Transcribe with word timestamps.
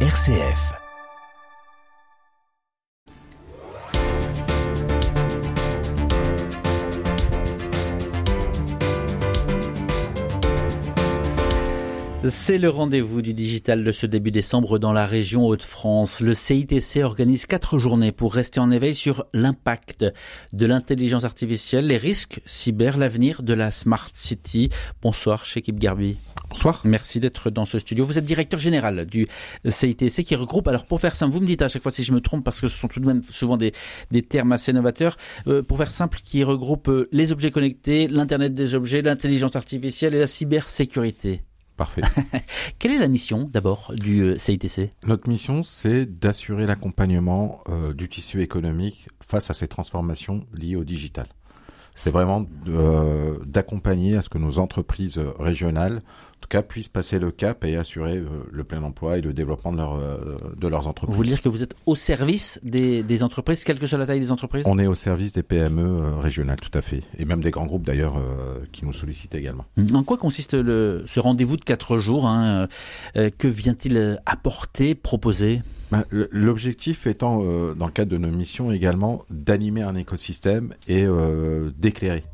RCF. 0.00 0.85
C'est 12.28 12.58
le 12.58 12.70
rendez-vous 12.70 13.22
du 13.22 13.34
digital 13.34 13.84
de 13.84 13.92
ce 13.92 14.06
début 14.06 14.30
décembre 14.30 14.78
dans 14.78 14.92
la 14.92 15.06
région 15.06 15.46
Hauts-de-France. 15.46 16.20
Le 16.20 16.34
CITC 16.34 17.04
organise 17.04 17.46
quatre 17.46 17.78
journées 17.78 18.10
pour 18.10 18.34
rester 18.34 18.58
en 18.58 18.70
éveil 18.70 18.94
sur 18.94 19.26
l'impact 19.32 20.04
de 20.52 20.66
l'intelligence 20.66 21.24
artificielle, 21.24 21.86
les 21.86 21.98
risques 21.98 22.40
cyber, 22.44 22.96
l'avenir 22.96 23.42
de 23.42 23.52
la 23.52 23.70
Smart 23.70 24.08
City. 24.12 24.70
Bonsoir, 25.02 25.44
Shekib 25.44 25.78
Garbi. 25.78 26.16
Bonsoir. 26.50 26.80
Merci 26.84 27.20
d'être 27.20 27.50
dans 27.50 27.64
ce 27.64 27.78
studio. 27.78 28.04
Vous 28.04 28.18
êtes 28.18 28.24
directeur 28.24 28.58
général 28.58 29.04
du 29.06 29.28
CITC 29.68 30.24
qui 30.24 30.34
regroupe, 30.34 30.66
alors 30.68 30.86
pour 30.86 31.00
faire 31.00 31.14
simple, 31.14 31.32
vous 31.32 31.40
me 31.40 31.46
dites 31.46 31.62
à 31.62 31.68
chaque 31.68 31.82
fois 31.82 31.92
si 31.92 32.02
je 32.02 32.12
me 32.12 32.20
trompe 32.20 32.44
parce 32.44 32.60
que 32.60 32.66
ce 32.66 32.76
sont 32.76 32.88
tout 32.88 33.00
de 33.00 33.06
même 33.06 33.22
souvent 33.30 33.56
des, 33.56 33.72
des 34.10 34.22
termes 34.22 34.52
assez 34.52 34.72
novateurs, 34.72 35.16
euh, 35.46 35.62
pour 35.62 35.76
faire 35.76 35.90
simple, 35.90 36.18
qui 36.24 36.42
regroupe 36.42 36.88
euh, 36.88 37.08
les 37.12 37.30
objets 37.30 37.50
connectés, 37.50 38.08
l'Internet 38.08 38.52
des 38.52 38.74
objets, 38.74 39.02
l'intelligence 39.02 39.54
artificielle 39.54 40.14
et 40.14 40.18
la 40.18 40.26
cybersécurité. 40.26 41.42
Parfait. 41.76 42.02
Quelle 42.78 42.92
est 42.92 42.98
la 42.98 43.08
mission 43.08 43.50
d'abord 43.52 43.92
du 43.94 44.38
CITC 44.38 44.78
euh, 44.78 44.86
Notre 45.06 45.28
mission, 45.28 45.62
c'est 45.62 46.06
d'assurer 46.06 46.66
l'accompagnement 46.66 47.60
euh, 47.68 47.92
du 47.92 48.08
tissu 48.08 48.40
économique 48.40 49.08
face 49.26 49.50
à 49.50 49.54
ces 49.54 49.68
transformations 49.68 50.46
liées 50.54 50.76
au 50.76 50.84
digital. 50.84 51.26
C'est 51.94 52.10
vraiment 52.10 52.46
euh, 52.68 53.38
d'accompagner 53.46 54.16
à 54.16 54.22
ce 54.22 54.28
que 54.28 54.38
nos 54.38 54.58
entreprises 54.58 55.18
régionales 55.38 56.02
tout 56.40 56.48
cas, 56.48 56.62
puissent 56.62 56.88
passer 56.88 57.18
le 57.18 57.30
cap 57.30 57.64
et 57.64 57.76
assurer 57.76 58.18
euh, 58.18 58.28
le 58.52 58.64
plein 58.64 58.82
emploi 58.82 59.18
et 59.18 59.20
le 59.20 59.32
développement 59.32 59.72
de, 59.72 59.78
leur, 59.78 59.94
euh, 59.94 60.38
de 60.56 60.68
leurs 60.68 60.86
entreprises. 60.86 61.10
Vous 61.10 61.16
voulez 61.16 61.30
dire 61.30 61.42
que 61.42 61.48
vous 61.48 61.62
êtes 61.62 61.74
au 61.86 61.96
service 61.96 62.60
des, 62.62 63.02
des, 63.02 63.22
entreprises, 63.22 63.64
quelle 63.64 63.78
que 63.78 63.86
soit 63.86 63.98
la 63.98 64.06
taille 64.06 64.20
des 64.20 64.30
entreprises? 64.30 64.64
On 64.66 64.78
est 64.78 64.86
au 64.86 64.94
service 64.94 65.32
des 65.32 65.42
PME 65.42 65.82
euh, 65.82 66.16
régionales, 66.18 66.60
tout 66.60 66.76
à 66.76 66.82
fait. 66.82 67.02
Et 67.18 67.24
même 67.24 67.40
des 67.40 67.50
grands 67.50 67.66
groupes 67.66 67.84
d'ailleurs 67.84 68.14
qui 68.72 68.84
nous 68.84 68.92
sollicitent 68.92 69.34
également. 69.34 69.64
En 69.94 70.02
quoi 70.02 70.16
consiste 70.16 70.54
le, 70.54 71.04
ce 71.06 71.20
rendez-vous 71.20 71.56
de 71.56 71.64
quatre 71.64 71.98
jours 71.98 72.26
hein, 72.26 72.68
Que 73.14 73.48
vient-il 73.48 74.20
apporter, 74.26 74.94
proposer? 74.94 75.62
Ben, 75.90 76.04
L'objectif 76.10 77.06
étant, 77.06 77.38
dans 77.74 77.86
le 77.86 77.92
cadre 77.92 78.10
de 78.10 78.18
nos 78.18 78.30
missions 78.30 78.72
également, 78.72 79.24
d'animer 79.30 79.82
un 79.82 79.94
écosystème 79.94 80.74
et 80.88 81.06
d'éclairer 81.78 82.24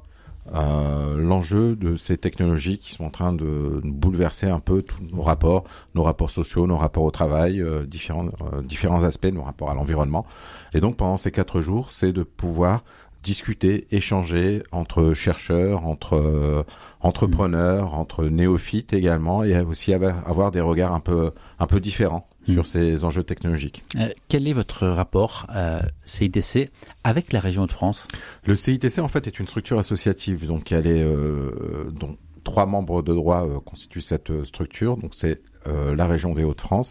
euh, 0.53 1.17
l'enjeu 1.17 1.77
de 1.77 1.97
ces 1.97 2.19
technologies 2.19 2.79
qui 2.79 2.95
sont 2.95 3.05
en 3.05 3.11
train 3.11 3.33
de 3.33 3.81
bouleverser 3.85 4.49
un 4.49 4.59
peu 4.59 4.83
tous 4.83 5.03
nos 5.13 5.23
rapports, 5.23 5.65
nos 5.95 6.03
rapports 6.03 6.31
sociaux, 6.31 6.67
nos 6.67 6.77
rapports 6.77 7.05
au 7.05 7.11
travail, 7.13 7.61
euh, 7.61 7.87
différents, 7.87 8.27
euh, 8.27 8.61
différents 8.63 9.05
aspects, 9.05 9.33
nos 9.33 9.43
rapports 9.43 9.71
à 9.71 9.75
l'environnement. 9.75 10.27
Et 10.75 10.81
donc 10.81 10.97
pendant 10.97 11.17
ces 11.17 11.31
quatre 11.31 11.61
jours, 11.61 11.93
c'est 11.93 12.13
de 12.13 12.25
pouvoir 12.25 12.83
discuter, 13.23 13.87
échanger 13.93 14.65
entre 14.73 15.15
chercheurs, 15.15 15.87
entre 15.87 16.65
entrepreneurs, 17.01 17.95
entre 17.95 18.25
néophytes 18.25 18.95
également, 18.95 19.45
et 19.45 19.61
aussi 19.61 19.95
avoir 19.95 20.51
des 20.51 20.61
regards 20.61 20.93
un 20.93 20.99
peu 20.99 21.31
un 21.61 21.69
peu 21.69 21.79
différents 21.79 22.29
sur 22.49 22.63
hmm. 22.63 22.65
ces 22.65 23.05
enjeux 23.05 23.23
technologiques. 23.23 23.85
Euh, 23.97 24.09
quel 24.29 24.49
est 24.49 24.53
votre 24.53 24.87
rapport 24.87 25.47
euh, 25.55 25.81
CITC 26.05 26.71
avec 27.05 27.33
la 27.33 27.41
région 27.41 27.67
de 27.67 27.73
France? 27.73 28.09
Le 28.45 28.57
CITC 28.57 28.99
en 28.99 29.09
fait 29.09 29.27
est 29.27 29.39
une 29.39 29.47
structure 29.47 29.79
associative, 29.79 30.47
donc 30.47 30.73
elle 30.73 30.87
est 30.87 31.03
euh, 31.03 31.91
donc 31.91 32.19
trois 32.45 32.67
membres 32.67 33.03
de 33.03 33.15
droit 33.15 33.47
euh, 33.47 33.61
constituent 33.61 34.01
cette 34.01 34.45
structure, 34.45 34.97
donc 34.97 35.15
c'est 35.15 35.41
la 35.65 36.09
région 36.09 36.35
des 36.35 36.43
Hauts-de-France, 36.43 36.91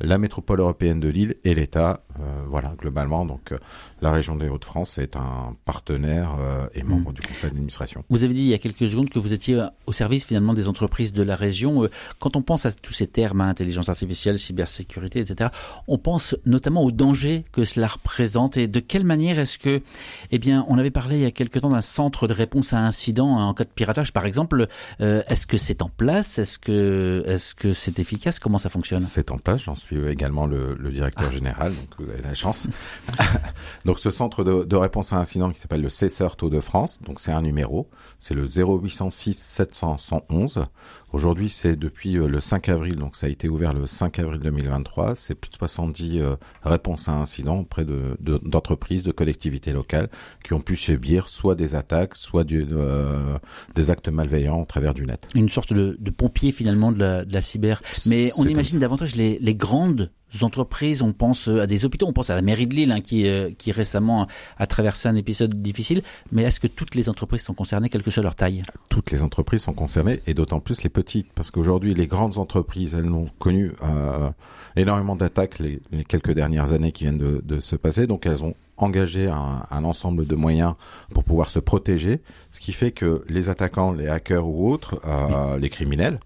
la 0.00 0.18
métropole 0.18 0.60
européenne 0.60 1.00
de 1.00 1.08
Lille 1.08 1.36
et 1.44 1.54
l'État. 1.54 2.02
Euh, 2.20 2.44
voilà, 2.48 2.74
globalement, 2.78 3.24
donc 3.24 3.52
euh, 3.52 3.58
la 4.00 4.10
région 4.10 4.36
des 4.36 4.48
Hauts-de-France 4.48 4.98
est 4.98 5.16
un 5.16 5.56
partenaire 5.64 6.36
euh, 6.40 6.66
et 6.74 6.82
membre 6.82 7.10
mm. 7.10 7.14
du 7.14 7.20
conseil 7.20 7.50
d'administration. 7.50 8.04
Vous 8.10 8.24
avez 8.24 8.34
dit 8.34 8.40
il 8.40 8.48
y 8.48 8.54
a 8.54 8.58
quelques 8.58 8.90
secondes 8.90 9.08
que 9.08 9.18
vous 9.18 9.32
étiez 9.32 9.64
au 9.86 9.92
service 9.92 10.24
finalement 10.24 10.54
des 10.54 10.68
entreprises 10.68 11.12
de 11.12 11.22
la 11.22 11.36
région. 11.36 11.88
Quand 12.18 12.36
on 12.36 12.42
pense 12.42 12.66
à 12.66 12.72
tous 12.72 12.92
ces 12.92 13.06
termes, 13.06 13.40
hein, 13.40 13.48
intelligence 13.48 13.88
artificielle, 13.88 14.38
cybersécurité, 14.38 15.20
etc., 15.20 15.50
on 15.86 15.98
pense 15.98 16.36
notamment 16.44 16.82
aux 16.82 16.90
dangers 16.90 17.44
que 17.52 17.64
cela 17.64 17.86
représente 17.86 18.56
et 18.56 18.66
de 18.66 18.80
quelle 18.80 19.04
manière 19.04 19.38
est-ce 19.38 19.58
que, 19.58 19.82
eh 20.30 20.38
bien, 20.38 20.64
on 20.68 20.78
avait 20.78 20.90
parlé 20.90 21.16
il 21.16 21.22
y 21.22 21.26
a 21.26 21.30
quelque 21.30 21.58
temps 21.58 21.68
d'un 21.68 21.80
centre 21.80 22.26
de 22.26 22.32
réponse 22.32 22.72
à 22.72 22.78
incidents 22.78 23.38
hein, 23.38 23.46
en 23.46 23.54
cas 23.54 23.64
de 23.64 23.70
piratage, 23.70 24.12
par 24.12 24.26
exemple. 24.26 24.66
est-ce 24.98 25.46
que 25.46 25.56
c'est 25.56 25.82
en 25.82 25.88
place? 25.88 26.38
Est-ce 26.38 26.58
que, 26.58 27.22
est-ce 27.26 27.54
que 27.54 27.72
c'est 27.72 27.98
efficace? 27.98 28.38
Comment 28.38 28.58
ça 28.58 28.70
fonctionne? 28.70 29.00
C'est 29.00 29.30
en 29.30 29.38
place. 29.38 29.62
J'en 29.62 29.74
suis 29.74 29.87
également 29.92 30.46
le, 30.46 30.74
le 30.74 30.90
directeur 30.90 31.30
général, 31.30 31.72
donc 31.74 32.06
vous 32.06 32.12
avez 32.12 32.22
la 32.22 32.34
chance. 32.34 32.66
donc 33.84 33.98
ce 33.98 34.10
centre 34.10 34.44
de, 34.44 34.64
de, 34.64 34.76
réponse 34.76 35.12
à 35.12 35.16
incident 35.16 35.50
qui 35.50 35.60
s'appelle 35.60 35.82
le 35.82 35.88
CESER 35.88 36.28
Taux 36.36 36.50
de 36.50 36.60
France, 36.60 37.00
donc 37.02 37.20
c'est 37.20 37.32
un 37.32 37.42
numéro, 37.42 37.88
c'est 38.18 38.34
le 38.34 38.44
0806 38.44 39.38
700 39.38 39.98
111. 39.98 40.66
Aujourd'hui, 41.12 41.48
c'est 41.48 41.74
depuis 41.74 42.18
euh, 42.18 42.28
le 42.28 42.38
5 42.38 42.68
avril, 42.68 42.96
donc 42.96 43.16
ça 43.16 43.26
a 43.26 43.30
été 43.30 43.48
ouvert 43.48 43.72
le 43.72 43.86
5 43.86 44.18
avril 44.18 44.40
2023. 44.40 45.14
C'est 45.14 45.34
plus 45.34 45.50
de 45.50 45.56
70 45.56 46.20
euh, 46.20 46.36
réponses 46.62 47.08
à 47.08 47.12
incidents 47.12 47.60
auprès 47.60 47.86
d'entreprises, 48.20 49.02
de, 49.02 49.08
de, 49.08 49.12
collectivités 49.12 49.72
locales 49.72 50.10
qui 50.44 50.52
ont 50.52 50.60
pu 50.60 50.76
subir 50.76 51.28
soit 51.30 51.54
des 51.54 51.74
attaques, 51.74 52.14
soit 52.14 52.44
du, 52.44 52.66
euh, 52.72 53.38
des 53.74 53.90
actes 53.90 54.08
malveillants 54.08 54.60
au 54.60 54.66
travers 54.66 54.92
du 54.92 55.06
net. 55.06 55.28
Une 55.34 55.48
sorte 55.48 55.72
de, 55.72 55.96
de 55.98 56.10
pompier 56.10 56.52
finalement 56.52 56.92
de 56.92 57.24
la, 57.26 57.42
cyber. 57.42 57.80
Mais 58.06 58.30
on 58.36 58.44
imagine 58.44 58.78
davantage 58.78 59.16
les, 59.16 59.38
les 59.40 59.54
grandes 59.54 60.10
entreprises, 60.42 61.02
on 61.02 61.12
pense 61.12 61.48
à 61.48 61.66
des 61.66 61.84
hôpitaux, 61.84 62.06
on 62.06 62.12
pense 62.12 62.30
à 62.30 62.34
la 62.34 62.42
mairie 62.42 62.66
de 62.66 62.74
Lille 62.74 62.92
hein, 62.92 63.00
qui, 63.00 63.26
qui 63.56 63.72
récemment 63.72 64.26
a 64.58 64.66
traversé 64.66 65.08
un 65.08 65.16
épisode 65.16 65.60
difficile. 65.62 66.02
Mais 66.32 66.42
est-ce 66.42 66.60
que 66.60 66.66
toutes 66.66 66.94
les 66.94 67.08
entreprises 67.08 67.42
sont 67.42 67.54
concernées, 67.54 67.88
quelle 67.88 68.02
que 68.02 68.10
soit 68.10 68.22
leur 68.22 68.34
taille? 68.34 68.62
Toutes 68.88 69.10
les 69.10 69.22
entreprises 69.22 69.62
sont 69.62 69.72
concernées 69.72 70.20
et 70.26 70.34
d'autant 70.34 70.60
plus 70.60 70.82
les 70.82 70.90
petites, 70.90 71.32
parce 71.32 71.50
qu'aujourd'hui 71.50 71.94
les 71.94 72.06
grandes 72.06 72.38
entreprises, 72.38 72.94
elles 72.94 73.10
ont 73.10 73.28
connu 73.38 73.72
euh, 73.82 74.30
énormément 74.76 75.16
d'attaques 75.16 75.58
les, 75.58 75.80
quelques 76.08 76.32
dernières 76.32 76.72
années 76.72 76.92
qui 76.92 77.04
viennent 77.04 77.18
de, 77.18 77.42
de, 77.44 77.60
se 77.60 77.76
passer, 77.76 78.06
donc 78.06 78.26
elles 78.26 78.44
ont 78.44 78.54
engagé 78.76 79.28
un, 79.28 79.66
un, 79.70 79.84
ensemble 79.84 80.26
de 80.26 80.34
moyens 80.34 80.74
pour 81.12 81.24
pouvoir 81.24 81.50
se 81.50 81.58
protéger, 81.58 82.20
ce 82.52 82.60
qui 82.60 82.72
fait 82.72 82.92
que 82.92 83.24
les 83.28 83.48
attaquants, 83.48 83.92
les 83.92 84.08
hackers 84.08 84.46
ou 84.46 84.70
autres, 84.70 85.00
euh, 85.04 85.58
les 85.58 85.68
criminels, 85.68 86.20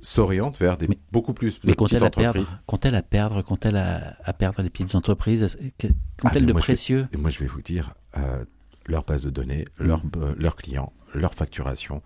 s'orientent 0.00 0.58
vers 0.58 0.76
des 0.76 0.88
beaucoup 1.12 1.34
plus 1.34 1.60
mais 1.64 1.74
petites 1.74 2.02
entreprises. 2.02 2.58
Qu'ont-elles 2.66 2.94
à 2.94 3.02
perdre 3.02 3.42
Qu'ont-elles 3.42 3.76
à, 3.76 4.16
à, 4.24 4.32
perdre 4.32 4.62
les 4.62 4.70
petites 4.70 4.94
entreprises 4.94 5.58
Qu'ont-elles 5.78 6.44
ah, 6.44 6.46
de 6.46 6.52
précieux 6.52 7.08
Et 7.12 7.16
moi, 7.16 7.30
je 7.30 7.38
vais 7.38 7.46
vous 7.46 7.62
dire, 7.62 7.94
euh, 8.16 8.44
leur 8.86 9.04
base 9.04 9.24
de 9.24 9.30
données, 9.30 9.64
leurs 9.78 10.04
mmh. 10.04 10.34
leurs 10.38 10.56
clients, 10.56 10.92
leur 11.14 11.34
facturation, 11.34 12.02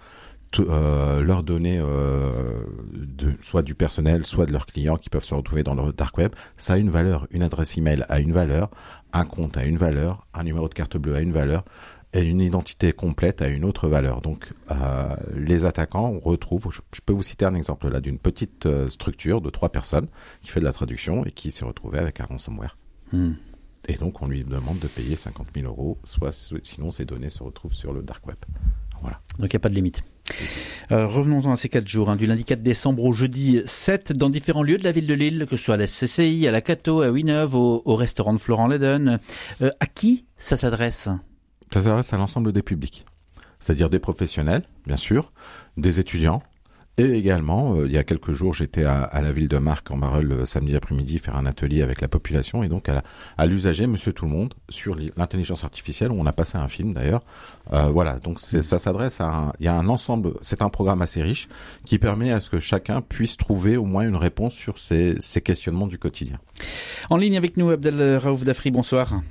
euh, 0.59 1.23
leur 1.23 1.45
donner 1.45 1.79
euh, 1.79 2.65
de, 2.93 3.35
soit 3.41 3.63
du 3.63 3.77
personnel, 3.77 4.27
soit 4.27 4.47
de 4.47 4.53
leurs 4.53 4.67
clients 4.67 4.97
qui 4.97 5.09
peuvent 5.09 5.25
se 5.25 5.35
retrouver 5.35 5.63
dans 5.63 5.75
le 5.75 5.93
dark 5.93 6.19
web, 6.19 6.33
ça 6.59 6.73
a 6.73 6.77
une 6.77 6.91
valeur. 6.91 7.29
Une 7.31 7.45
adresse 7.45 7.79
email 7.79 8.05
a 8.09 8.19
une 8.19 8.33
valeur, 8.33 8.69
un 9.13 9.25
compte 9.25 9.57
a 9.57 9.65
une 9.65 9.77
valeur, 9.77 10.27
un 10.35 10.43
numéro 10.43 10.69
de 10.69 10.75
carte 10.75 10.97
bleue 10.97 11.15
a 11.15 11.21
une 11.21 11.33
valeur 11.33 11.65
et 12.13 12.23
une 12.23 12.41
identité 12.41 12.93
complète 12.93 13.43
a 13.43 13.49
une 13.49 13.65
autre 13.65 13.89
valeur. 13.89 14.21
Donc 14.21 14.53
euh, 14.71 15.17
les 15.35 15.65
attaquants, 15.65 16.09
on 16.09 16.21
retrouve, 16.21 16.71
je, 16.73 17.01
peux 17.05 17.13
vous 17.13 17.23
citer 17.23 17.45
un 17.45 17.55
exemple 17.55 17.89
là 17.89 18.01
d'une 18.01 18.19
petite 18.19 18.67
euh, 18.67 18.89
structure 18.89 19.41
de 19.41 19.51
trois 19.51 19.71
personnes 19.71 20.09
qui 20.43 20.51
fait 20.51 20.61
de 20.61 20.65
la 20.65 20.73
traduction 20.73 21.25
et 21.25 21.31
qui 21.31 21.51
s'est 21.51 21.65
retrouvée 21.65 21.99
avec 21.99 22.21
un 22.21 22.25
ransomware. 22.25 22.77
Hmm. 23.13 23.33
Et 23.89 23.95
donc 23.95 24.23
on 24.23 24.27
lui 24.27 24.45
demande 24.45 24.79
de 24.79 24.89
payer 24.89 25.17
50 25.17 25.49
000 25.55 25.67
euros, 25.67 25.99
soit 26.05 26.33
sinon 26.63 26.91
ces 26.91 27.05
données 27.05 27.31
se 27.31 27.43
retrouvent 27.43 27.75
sur 27.75 27.93
le 27.93 28.03
dark 28.03 28.27
web. 28.27 28.37
Voilà. 29.01 29.21
Donc 29.39 29.53
il 29.53 29.57
n'y 29.57 29.57
a 29.57 29.61
pas 29.61 29.69
de 29.69 29.75
limite. 29.75 30.03
Euh, 30.93 31.07
revenons-en 31.07 31.53
à 31.53 31.57
ces 31.57 31.69
quatre 31.69 31.89
jours, 31.89 32.11
hein, 32.11 32.17
du 32.17 32.27
lundi 32.27 32.45
4 32.45 32.63
décembre 32.63 33.05
au 33.05 33.13
jeudi 33.13 33.63
7, 33.65 34.13
dans 34.13 34.29
différents 34.29 34.63
lieux 34.63 34.77
de 34.77 34.85
la 34.85 34.93
ville 34.93 35.07
de 35.07 35.15
Lille, 35.15 35.47
que 35.49 35.57
ce 35.57 35.65
soit 35.65 35.75
à 35.75 35.79
la 35.79 35.87
CCI, 35.87 36.47
à 36.47 36.51
la 36.53 36.61
Cato, 36.61 37.03
à 37.03 37.11
Wineuve, 37.11 37.57
au, 37.57 37.83
au 37.85 37.97
restaurant 37.97 38.33
de 38.33 38.39
Florent 38.39 38.69
Leden. 38.69 39.19
Euh, 39.63 39.71
à 39.81 39.87
qui 39.87 40.27
ça 40.37 40.57
s'adresse? 40.57 41.09
Ça 41.73 41.81
s'adresse 41.83 42.13
à 42.13 42.17
l'ensemble 42.17 42.53
des 42.53 42.63
publics, 42.63 43.07
c'est-à-dire 43.61 43.91
des 43.91 44.01
professionnels, 44.01 44.65
bien 44.87 44.97
sûr, 44.97 45.33
des 45.77 46.01
étudiants, 46.01 46.43
et 47.01 47.17
également, 47.17 47.77
euh, 47.77 47.87
il 47.87 47.93
y 47.93 47.97
a 47.97 48.05
quelques 48.05 48.33
jours, 48.33 48.53
j'étais 48.53 48.85
à, 48.85 49.03
à, 49.03 49.23
la 49.23 49.33
ville 49.33 49.49
de 49.49 49.57
Marc 49.57 49.91
en 49.91 49.97
Marel 49.97 50.27
le 50.27 50.45
samedi 50.45 50.77
après-midi 50.77 51.19
faire 51.19 51.37
un 51.37 51.47
atelier 51.47 51.81
avec 51.81 52.03
la 52.03 52.09
population 52.09 52.63
et 52.63 52.69
donc 52.69 52.91
à, 52.91 53.03
à 53.39 53.47
l'usager, 53.47 53.87
Monsieur 53.87 54.13
Tout 54.13 54.27
le 54.27 54.33
Monde, 54.33 54.53
sur 54.69 54.97
l'intelligence 55.17 55.65
artificielle 55.65 56.11
où 56.11 56.17
on 56.19 56.27
a 56.27 56.33
passé 56.33 56.59
un 56.59 56.69
film 56.69 56.93
d'ailleurs. 56.93 57.23
Euh, 57.73 57.87
voilà, 57.87 58.19
donc 58.19 58.39
ça 58.39 58.79
s'adresse 58.79 59.21
à, 59.21 59.29
un, 59.29 59.53
il 59.61 59.65
y 59.65 59.69
a 59.69 59.75
un 59.75 59.89
ensemble, 59.89 60.35
c'est 60.43 60.61
un 60.61 60.69
programme 60.69 61.01
assez 61.01 61.23
riche 61.23 61.49
qui 61.87 61.99
permet 61.99 62.33
à 62.33 62.41
ce 62.41 62.51
que 62.51 62.61
chacun 62.61 63.01
puisse 63.01 63.39
trouver 63.39 63.79
au 63.79 63.85
moins 63.85 64.03
une 64.03 64.17
réponse 64.17 64.53
sur 64.53 64.79
ces, 64.79 65.15
ces 65.21 65.41
questionnements 65.41 65.87
du 65.87 65.99
quotidien. 65.99 66.39
En 67.09 67.17
ligne 67.17 67.39
avec 67.39 67.57
nous, 67.57 67.71
Abdel 67.71 68.19
Raouf 68.19 68.45
Dafri, 68.45 68.71
bonsoir. 68.71 69.23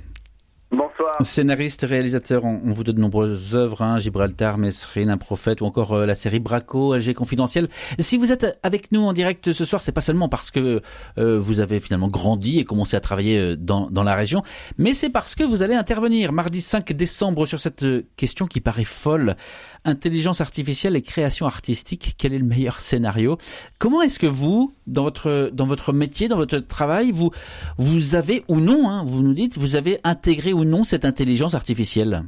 Scénariste, 1.22 1.82
réalisateur, 1.82 2.44
on, 2.44 2.60
vous 2.64 2.84
donne 2.84 2.96
de 2.96 3.00
nombreuses 3.00 3.54
œuvres, 3.54 3.82
hein, 3.82 3.98
Gibraltar, 3.98 4.58
Mesrine, 4.58 5.10
Un 5.10 5.18
prophète 5.18 5.60
ou 5.60 5.64
encore 5.64 5.92
euh, 5.92 6.06
la 6.06 6.14
série 6.14 6.38
Braco, 6.38 6.94
LG 6.96 7.14
Confidentiel. 7.14 7.68
Si 7.98 8.16
vous 8.16 8.32
êtes 8.32 8.58
avec 8.62 8.90
nous 8.92 9.02
en 9.02 9.12
direct 9.12 9.52
ce 9.52 9.64
soir, 9.64 9.82
c'est 9.82 9.92
pas 9.92 10.00
seulement 10.00 10.28
parce 10.28 10.50
que 10.50 10.80
euh, 11.18 11.38
vous 11.38 11.60
avez 11.60 11.78
finalement 11.80 12.08
grandi 12.08 12.58
et 12.58 12.64
commencé 12.64 12.96
à 12.96 13.00
travailler 13.00 13.38
euh, 13.38 13.56
dans, 13.56 13.90
dans 13.90 14.02
la 14.02 14.14
région, 14.14 14.42
mais 14.78 14.94
c'est 14.94 15.10
parce 15.10 15.34
que 15.34 15.44
vous 15.44 15.62
allez 15.62 15.74
intervenir 15.74 16.32
mardi 16.32 16.60
5 16.60 16.92
décembre 16.92 17.46
sur 17.46 17.60
cette 17.60 17.84
question 18.16 18.46
qui 18.46 18.60
paraît 18.60 18.84
folle. 18.84 19.36
Intelligence 19.84 20.40
artificielle 20.40 20.94
et 20.94 21.02
création 21.02 21.46
artistique, 21.46 22.14
quel 22.18 22.34
est 22.34 22.38
le 22.38 22.44
meilleur 22.44 22.78
scénario? 22.78 23.38
Comment 23.78 24.02
est-ce 24.02 24.18
que 24.18 24.26
vous, 24.26 24.74
dans 24.86 25.02
votre 25.02 25.50
dans 25.54 25.66
votre 25.66 25.92
métier, 25.94 26.28
dans 26.28 26.36
votre 26.36 26.58
travail, 26.58 27.12
vous 27.12 27.30
vous 27.78 28.14
avez 28.14 28.44
ou 28.48 28.60
non, 28.60 28.90
hein, 28.90 29.04
vous 29.06 29.22
nous 29.22 29.32
dites, 29.32 29.56
vous 29.56 29.76
avez 29.76 29.98
intégré 30.04 30.52
ou 30.52 30.64
non 30.64 30.84
cette 30.84 31.06
artificielle 31.54 32.22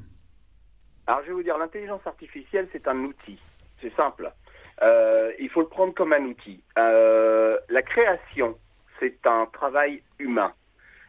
Alors 1.06 1.22
je 1.22 1.28
vais 1.28 1.32
vous 1.34 1.42
dire, 1.42 1.58
l'intelligence 1.58 2.06
artificielle, 2.06 2.68
c'est 2.72 2.88
un 2.88 2.98
outil. 3.04 3.38
C'est 3.80 3.94
simple. 3.96 4.32
Euh, 4.82 5.32
il 5.38 5.48
faut 5.50 5.60
le 5.60 5.68
prendre 5.68 5.94
comme 5.94 6.12
un 6.12 6.24
outil. 6.24 6.62
Euh, 6.78 7.58
la 7.68 7.82
création, 7.82 8.54
c'est 8.98 9.26
un 9.26 9.46
travail 9.52 10.02
humain. 10.18 10.52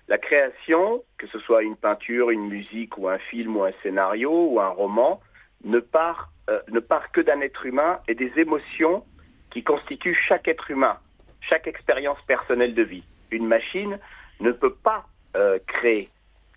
La 0.08 0.18
création, 0.18 1.04
que 1.18 1.28
ce 1.28 1.40
soit 1.40 1.64
une 1.64 1.76
peinture, 1.76 2.30
une 2.30 2.48
musique 2.48 2.98
ou 2.98 3.08
un 3.08 3.18
film 3.18 3.56
ou 3.56 3.64
un 3.64 3.72
scénario 3.82 4.32
ou 4.32 4.60
un 4.60 4.70
roman, 4.70 5.22
ne 5.64 5.80
part, 5.80 6.32
euh, 6.50 6.60
ne 6.70 6.80
part 6.80 7.12
que 7.12 7.22
d'un 7.22 7.42
être 7.42 7.66
humain 7.66 8.00
et 8.08 8.16
des 8.16 8.32
émotions 8.36 9.06
qui 9.50 9.64
constituent 9.64 10.18
chaque 10.28 10.48
être 10.48 10.70
humain, 10.70 10.98
chaque 11.42 11.68
expérience 11.68 12.20
personnelle 12.28 12.76
de 12.76 12.84
vie. 12.84 13.04
Une 13.32 13.48
machine 13.48 13.98
ne 14.40 14.52
peut 14.52 14.74
pas 14.74 15.06
créer 15.66 16.12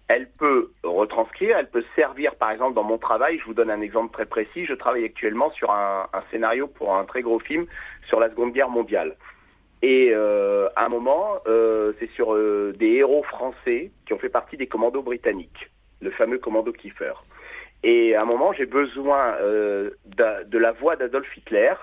elle 0.09 0.29
peut 0.39 0.71
retranscrire, 0.85 1.57
elle 1.59 1.69
peut 1.69 1.85
servir, 1.97 2.37
par 2.37 2.51
exemple, 2.51 2.75
dans 2.75 2.85
mon 2.85 2.99
travail. 2.99 3.39
Je 3.39 3.45
vous 3.45 3.55
donne 3.55 3.71
un 3.71 3.81
exemple 3.81 4.13
très 4.13 4.27
précis. 4.27 4.65
Je 4.65 4.75
travaille 4.75 5.05
actuellement 5.05 5.51
sur 5.51 5.73
un, 5.73 6.07
scénario 6.31 6.69
pour 6.69 6.95
un 6.95 7.05
très 7.05 7.23
gros 7.23 7.41
film 7.41 7.67
sur 8.09 8.21
la 8.21 8.31
Seconde 8.31 8.53
Guerre 8.53 8.69
mondiale. 8.69 9.17
Et 9.83 10.11
euh, 10.13 10.69
à 10.77 10.87
un 10.87 10.89
moment, 10.89 11.39
euh, 11.47 11.93
c'est 11.99 12.11
sur 12.13 12.35
euh, 12.35 12.73
des 12.79 12.93
héros 12.93 13.25
français 13.25 13.91
qui 14.07 14.13
ont 14.13 14.19
fait 14.19 14.29
partie 14.29 14.57
des 14.57 14.69
commandos 14.69 15.03
britanniques, 15.03 15.71
le 16.01 16.11
fameux 16.11 16.39
commando 16.39 16.73
Kiefer. 16.73 17.13
Et 17.83 18.15
à 18.15 18.23
un 18.23 18.25
moment, 18.25 18.53
j'ai 18.53 18.67
besoin 18.67 19.37
de, 19.41 19.93
de 20.47 20.59
la 20.59 20.73
voix 20.73 20.97
d'Adolf 20.97 21.37
Hitler, 21.37 21.75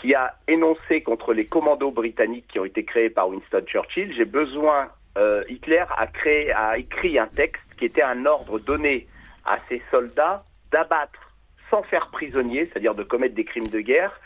qui 0.00 0.14
a 0.14 0.34
énoncé 0.48 1.02
contre 1.02 1.34
les 1.34 1.46
commandos 1.46 1.90
britanniques 1.90 2.46
qui 2.48 2.58
ont 2.58 2.64
été 2.64 2.84
créés 2.84 3.10
par 3.10 3.28
Winston 3.28 3.62
Churchill. 3.66 4.14
J'ai 4.16 4.24
besoin 4.24 4.88
euh, 5.18 5.42
Hitler 5.48 5.84
a, 5.96 6.78
écrit 6.78 7.18
un 7.18 7.26
texte 7.26 7.62
qui 7.78 7.84
était 7.84 8.02
un 8.02 8.26
ordre 8.26 8.58
donné 8.58 9.08
à 9.44 9.58
ses 9.68 9.82
soldats 9.90 10.44
d'abattre 10.70 11.32
sans 11.68 11.82
faire 11.84 12.10
prisonnier, 12.10 12.66
c'est-à-dire 12.66 12.94
de 12.94 13.02
commettre 13.02 13.34
des 13.34 13.44
crimes 13.44 13.68
de 13.68 13.80
guerre, 13.80 14.20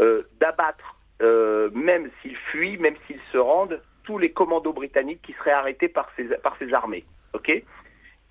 euh, 0.00 0.22
d'abattre, 0.40 0.96
euh, 1.22 1.70
même 1.74 2.10
s'ils 2.20 2.36
fuient, 2.36 2.78
même 2.78 2.94
s'ils 3.06 3.20
se 3.32 3.38
rendent, 3.38 3.80
tous 4.04 4.18
les 4.18 4.30
commandos 4.30 4.72
britanniques 4.72 5.22
qui 5.22 5.32
seraient 5.32 5.52
arrêtés 5.52 5.88
par 5.88 6.10
ces, 6.16 6.24
par 6.42 6.56
armées. 6.72 7.04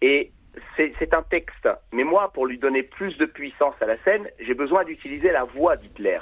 Et 0.01 0.31
c'est 0.77 1.13
un 1.13 1.23
texte. 1.23 1.67
Mais 1.91 2.03
moi, 2.03 2.31
pour 2.33 2.45
lui 2.45 2.57
donner 2.57 2.83
plus 2.83 3.17
de 3.17 3.25
puissance 3.25 3.75
à 3.81 3.85
la 3.85 3.97
scène, 4.03 4.27
j'ai 4.39 4.53
besoin 4.53 4.83
d'utiliser 4.83 5.31
la 5.31 5.43
voix 5.43 5.75
d'Hitler. 5.75 6.19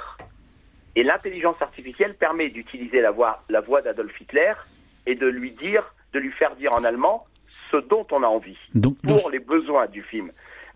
Et 0.96 1.02
l'intelligence 1.02 1.60
artificielle 1.60 2.14
permet 2.14 2.50
d'utiliser 2.50 3.00
la 3.00 3.10
voix 3.10 3.82
d'Adolf 3.82 4.20
Hitler 4.20 4.52
et 5.06 5.14
de 5.14 5.26
lui 5.26 5.52
dire, 5.52 5.94
de 6.12 6.18
lui 6.18 6.32
faire 6.32 6.56
dire 6.56 6.72
en 6.72 6.84
allemand 6.84 7.26
ce 7.70 7.76
dont 7.76 8.06
on 8.10 8.22
a 8.22 8.26
envie 8.26 8.58
pour 9.06 9.30
les 9.30 9.38
besoins 9.38 9.86
du 9.86 10.02
film. 10.02 10.30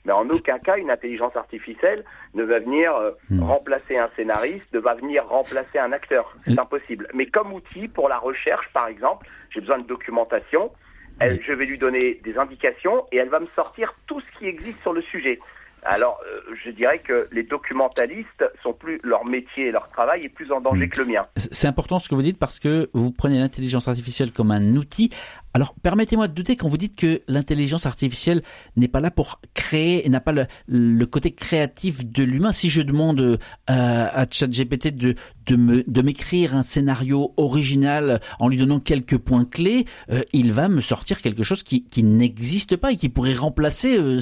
Mais 0.04 0.12
en 0.12 0.28
aucun 0.30 0.58
cas, 0.58 0.78
une 0.78 0.90
intelligence 0.90 1.36
artificielle 1.36 2.04
ne 2.34 2.42
va 2.42 2.60
venir 2.60 2.94
euh, 2.94 3.10
hmm. 3.30 3.42
remplacer 3.42 3.98
un 3.98 4.08
scénariste, 4.16 4.72
ne 4.72 4.78
va 4.78 4.94
venir 4.94 5.26
remplacer 5.26 5.78
un 5.78 5.92
acteur. 5.92 6.34
C'est 6.46 6.58
impossible. 6.58 7.08
Mais 7.12 7.26
comme 7.26 7.52
outil 7.52 7.88
pour 7.88 8.08
la 8.08 8.18
recherche, 8.18 8.72
par 8.72 8.86
exemple, 8.86 9.26
j'ai 9.50 9.60
besoin 9.60 9.78
de 9.78 9.86
documentation. 9.86 10.72
Elle, 11.20 11.42
je 11.42 11.52
vais 11.52 11.66
lui 11.66 11.78
donner 11.78 12.14
des 12.24 12.38
indications 12.38 13.04
et 13.10 13.16
elle 13.16 13.28
va 13.28 13.40
me 13.40 13.46
sortir 13.46 13.92
tout 14.06 14.20
ce 14.20 14.38
qui 14.38 14.46
existe 14.46 14.80
sur 14.82 14.92
le 14.92 15.02
sujet. 15.02 15.40
Alors, 15.90 16.20
euh, 16.26 16.54
je 16.64 16.70
dirais 16.70 16.98
que 16.98 17.28
les 17.32 17.42
documentalistes 17.42 18.44
sont 18.62 18.74
plus 18.74 19.00
leur 19.02 19.24
métier 19.24 19.68
et 19.68 19.70
leur 19.70 19.88
travail 19.88 20.24
est 20.24 20.28
plus 20.28 20.52
en 20.52 20.60
danger 20.60 20.88
que 20.88 21.00
le 21.00 21.06
mien. 21.06 21.26
C'est 21.36 21.66
important 21.66 21.98
ce 21.98 22.08
que 22.10 22.14
vous 22.14 22.22
dites 22.22 22.38
parce 22.38 22.58
que 22.58 22.90
vous 22.92 23.10
prenez 23.10 23.38
l'intelligence 23.38 23.88
artificielle 23.88 24.32
comme 24.32 24.50
un 24.50 24.76
outil 24.76 25.10
alors, 25.58 25.74
permettez-moi 25.82 26.28
de 26.28 26.34
douter 26.34 26.54
quand 26.54 26.68
vous 26.68 26.76
dites 26.76 26.96
que 26.96 27.20
l'intelligence 27.26 27.84
artificielle 27.84 28.42
n'est 28.76 28.86
pas 28.86 29.00
là 29.00 29.10
pour 29.10 29.40
créer 29.54 30.06
et 30.06 30.08
n'a 30.08 30.20
pas 30.20 30.32
le, 30.32 31.04
côté 31.06 31.32
créatif 31.32 32.06
de 32.06 32.22
l'humain. 32.22 32.52
Si 32.52 32.68
je 32.68 32.80
demande 32.80 33.18
euh, 33.18 33.36
à 33.66 34.24
ChatGPT 34.30 34.94
de, 34.94 35.16
de, 35.48 36.02
m'écrire 36.02 36.54
un 36.54 36.62
scénario 36.62 37.34
original 37.36 38.20
en 38.38 38.46
lui 38.46 38.56
donnant 38.56 38.78
quelques 38.78 39.18
points 39.18 39.44
clés, 39.44 39.86
euh, 40.12 40.20
il 40.32 40.52
va 40.52 40.68
me 40.68 40.80
sortir 40.80 41.20
quelque 41.20 41.42
chose 41.42 41.64
qui, 41.64 42.04
n'existe 42.04 42.76
pas 42.76 42.92
et 42.92 42.96
qui 42.96 43.08
pourrait 43.08 43.34
remplacer 43.34 43.98
euh, 43.98 44.18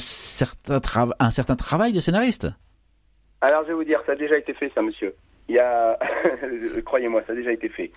un 1.20 1.30
certain 1.30 1.56
travail 1.56 1.92
de 1.92 2.00
scénariste. 2.00 2.46
Alors, 3.42 3.62
je 3.64 3.68
vais 3.68 3.74
vous 3.74 3.84
dire, 3.84 4.00
ça 4.06 4.12
a 4.12 4.16
déjà 4.16 4.38
été 4.38 4.54
fait, 4.54 4.72
ça, 4.74 4.80
monsieur. 4.80 5.14
Il 5.50 5.56
y 5.56 5.58
a, 5.58 5.98
croyez-moi, 6.86 7.22
ça 7.26 7.34
a 7.34 7.36
déjà 7.36 7.52
été 7.52 7.68
fait. 7.68 7.90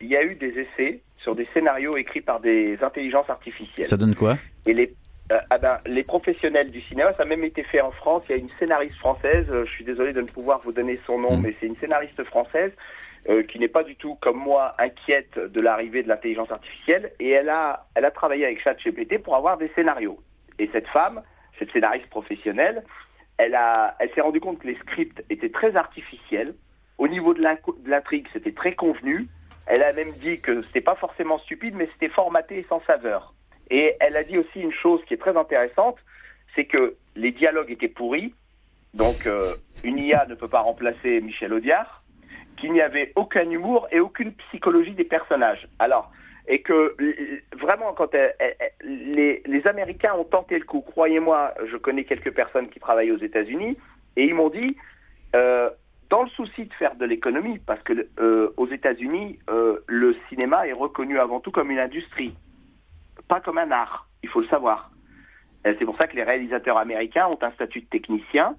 il 0.00 0.08
y 0.08 0.16
a 0.16 0.24
eu 0.24 0.34
des 0.36 0.54
essais 0.58 1.02
sur 1.22 1.34
des 1.34 1.46
scénarios 1.54 1.96
écrits 1.96 2.20
par 2.20 2.40
des 2.40 2.78
intelligences 2.82 3.30
artificielles. 3.30 3.86
Ça 3.86 3.96
donne 3.96 4.14
quoi? 4.14 4.36
Et 4.66 4.74
les, 4.74 4.94
euh, 5.32 5.38
ah 5.50 5.58
ben, 5.58 5.78
les 5.86 6.02
professionnels 6.02 6.70
du 6.70 6.80
cinéma, 6.82 7.12
ça 7.14 7.22
a 7.22 7.26
même 7.26 7.44
été 7.44 7.62
fait 7.62 7.80
en 7.80 7.92
France. 7.92 8.22
Il 8.28 8.32
y 8.32 8.34
a 8.34 8.38
une 8.38 8.50
scénariste 8.58 8.96
française, 8.96 9.46
euh, 9.50 9.64
je 9.64 9.70
suis 9.70 9.84
désolé 9.84 10.12
de 10.12 10.20
ne 10.20 10.26
pouvoir 10.26 10.60
vous 10.64 10.72
donner 10.72 10.98
son 11.06 11.18
nom, 11.18 11.36
mm. 11.36 11.42
mais 11.42 11.54
c'est 11.58 11.66
une 11.66 11.76
scénariste 11.76 12.22
française 12.24 12.72
euh, 13.28 13.42
qui 13.44 13.58
n'est 13.58 13.68
pas 13.68 13.84
du 13.84 13.96
tout 13.96 14.16
comme 14.16 14.36
moi 14.36 14.74
inquiète 14.78 15.38
de 15.38 15.60
l'arrivée 15.60 16.02
de 16.02 16.08
l'intelligence 16.08 16.50
artificielle. 16.50 17.12
Et 17.20 17.30
elle 17.30 17.48
a, 17.48 17.86
elle 17.94 18.04
a 18.04 18.10
travaillé 18.10 18.44
avec 18.44 18.62
ChatGPT 18.62 19.22
pour 19.22 19.36
avoir 19.36 19.56
des 19.56 19.70
scénarios. 19.74 20.18
Et 20.58 20.68
cette 20.72 20.88
femme, 20.88 21.22
cette 21.58 21.70
scénariste 21.72 22.10
professionnelle, 22.10 22.82
elle, 23.38 23.54
a, 23.54 23.96
elle 24.00 24.10
s'est 24.14 24.20
rendue 24.20 24.40
compte 24.40 24.58
que 24.58 24.66
les 24.66 24.76
scripts 24.76 25.24
étaient 25.30 25.50
très 25.50 25.76
artificiels. 25.76 26.54
Au 26.98 27.08
niveau 27.08 27.32
de 27.32 27.42
l'intrigue, 27.86 28.26
c'était 28.32 28.52
très 28.52 28.74
convenu. 28.74 29.28
Elle 29.66 29.82
a 29.82 29.92
même 29.92 30.12
dit 30.12 30.40
que 30.40 30.62
c'était 30.64 30.80
pas 30.80 30.96
forcément 30.96 31.38
stupide, 31.38 31.74
mais 31.74 31.88
c'était 31.92 32.12
formaté 32.12 32.58
et 32.58 32.66
sans 32.68 32.82
saveur. 32.86 33.34
Et 33.70 33.96
elle 34.00 34.16
a 34.16 34.24
dit 34.24 34.38
aussi 34.38 34.60
une 34.60 34.72
chose 34.72 35.00
qui 35.06 35.14
est 35.14 35.18
très 35.18 35.36
intéressante, 35.36 35.96
c'est 36.54 36.64
que 36.64 36.96
les 37.16 37.32
dialogues 37.32 37.70
étaient 37.70 37.88
pourris, 37.88 38.34
donc 38.94 39.26
euh, 39.26 39.54
une 39.84 39.98
IA 39.98 40.26
ne 40.26 40.34
peut 40.34 40.48
pas 40.48 40.60
remplacer 40.60 41.20
Michel 41.20 41.52
Audiard, 41.52 42.02
qu'il 42.56 42.72
n'y 42.72 42.80
avait 42.80 43.12
aucun 43.16 43.48
humour 43.48 43.88
et 43.90 44.00
aucune 44.00 44.32
psychologie 44.32 44.92
des 44.92 45.04
personnages. 45.04 45.66
Alors, 45.78 46.12
et 46.48 46.60
que 46.60 46.96
vraiment, 47.56 47.92
quand 47.92 48.14
les, 48.84 49.42
les, 49.46 49.66
Américains 49.66 50.14
ont 50.14 50.24
tenté 50.24 50.58
le 50.58 50.64
coup, 50.64 50.80
croyez-moi, 50.80 51.54
je 51.70 51.76
connais 51.76 52.04
quelques 52.04 52.32
personnes 52.32 52.68
qui 52.68 52.80
travaillent 52.80 53.12
aux 53.12 53.18
États-Unis, 53.18 53.78
et 54.16 54.24
ils 54.24 54.34
m'ont 54.34 54.50
dit, 54.50 54.76
euh, 55.34 55.70
dans 56.12 56.22
le 56.24 56.28
souci 56.28 56.66
de 56.66 56.74
faire 56.74 56.94
de 56.96 57.06
l'économie, 57.06 57.58
parce 57.58 57.82
que 57.84 58.06
euh, 58.20 58.52
aux 58.58 58.68
États-Unis, 58.68 59.38
euh, 59.48 59.78
le 59.86 60.14
cinéma 60.28 60.66
est 60.66 60.74
reconnu 60.74 61.18
avant 61.18 61.40
tout 61.40 61.50
comme 61.50 61.70
une 61.70 61.78
industrie, 61.78 62.34
pas 63.28 63.40
comme 63.40 63.56
un 63.56 63.70
art. 63.70 64.06
Il 64.22 64.28
faut 64.28 64.42
le 64.42 64.46
savoir. 64.48 64.90
C'est 65.64 65.86
pour 65.86 65.96
ça 65.96 66.06
que 66.06 66.14
les 66.14 66.22
réalisateurs 66.22 66.76
américains 66.76 67.28
ont 67.28 67.38
un 67.40 67.50
statut 67.52 67.80
de 67.80 67.86
technicien, 67.86 68.56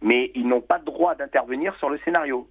mais 0.00 0.30
ils 0.36 0.46
n'ont 0.46 0.60
pas 0.60 0.78
droit 0.78 1.16
d'intervenir 1.16 1.74
sur 1.78 1.90
le 1.90 1.98
scénario. 2.04 2.46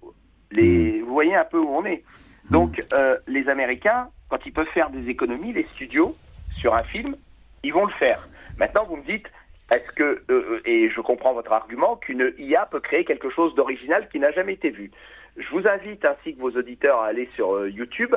Les, 0.50 1.00
hmm. 1.00 1.04
vous 1.06 1.14
voyez 1.14 1.34
un 1.34 1.46
peu 1.46 1.58
où 1.58 1.70
on 1.70 1.86
est. 1.86 2.04
Donc, 2.50 2.76
hmm. 2.76 2.80
euh, 2.92 3.16
les 3.26 3.48
Américains, 3.48 4.10
quand 4.28 4.44
ils 4.44 4.52
peuvent 4.52 4.68
faire 4.74 4.90
des 4.90 5.08
économies, 5.08 5.54
les 5.54 5.66
studios, 5.76 6.14
sur 6.60 6.74
un 6.74 6.82
film, 6.82 7.16
ils 7.62 7.72
vont 7.72 7.86
le 7.86 7.92
faire. 7.92 8.28
Maintenant, 8.58 8.84
vous 8.84 8.96
me 8.96 9.06
dites, 9.06 9.28
est-ce 9.70 9.90
que, 9.92 10.02
euh, 10.02 10.22
euh, 10.30 10.60
et 10.64 10.90
je 10.90 11.00
comprends 11.00 11.34
votre 11.34 11.52
argument, 11.52 11.96
qu'une 11.96 12.32
IA 12.38 12.66
peut 12.66 12.80
créer 12.80 13.04
quelque 13.04 13.30
chose 13.30 13.54
d'original 13.54 14.08
qui 14.08 14.20
n'a 14.20 14.30
jamais 14.30 14.52
été 14.52 14.70
vu 14.70 14.92
Je 15.36 15.48
vous 15.50 15.66
invite, 15.66 16.04
ainsi 16.04 16.34
que 16.34 16.40
vos 16.40 16.52
auditeurs, 16.52 17.00
à 17.00 17.06
aller 17.06 17.28
sur 17.34 17.54
euh, 17.54 17.68
YouTube. 17.68 18.14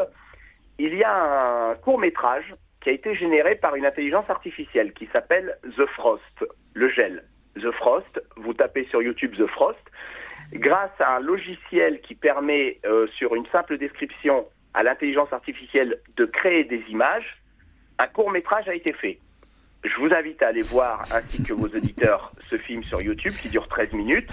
Il 0.77 0.93
y 0.95 1.03
a 1.03 1.71
un 1.71 1.75
court 1.75 1.97
métrage 1.97 2.53
qui 2.81 2.89
a 2.89 2.93
été 2.93 3.15
généré 3.15 3.55
par 3.55 3.75
une 3.75 3.85
intelligence 3.85 4.29
artificielle 4.29 4.93
qui 4.93 5.07
s'appelle 5.11 5.57
The 5.75 5.85
Frost, 5.87 6.45
le 6.75 6.89
gel. 6.89 7.23
The 7.55 7.71
Frost, 7.71 8.21
vous 8.37 8.53
tapez 8.53 8.85
sur 8.85 9.01
YouTube 9.01 9.35
The 9.35 9.47
Frost, 9.47 9.83
grâce 10.53 10.91
à 10.99 11.17
un 11.17 11.19
logiciel 11.19 11.99
qui 12.01 12.15
permet, 12.15 12.79
sur 13.17 13.35
une 13.35 13.45
simple 13.47 13.77
description 13.77 14.45
à 14.73 14.83
l'intelligence 14.83 15.33
artificielle, 15.33 15.99
de 16.15 16.23
créer 16.23 16.63
des 16.63 16.81
images, 16.87 17.41
un 17.97 18.07
court 18.07 18.31
métrage 18.31 18.69
a 18.69 18.75
été 18.75 18.93
fait. 18.93 19.19
Je 19.83 19.95
vous 19.99 20.13
invite 20.13 20.41
à 20.41 20.47
aller 20.47 20.61
voir, 20.61 21.03
ainsi 21.13 21.41
que 21.41 21.53
vos 21.53 21.67
auditeurs, 21.67 22.33
ce 22.49 22.57
film 22.57 22.83
sur 22.83 23.01
YouTube 23.01 23.33
qui 23.41 23.47
dure 23.47 23.67
13 23.67 23.93
minutes. 23.93 24.29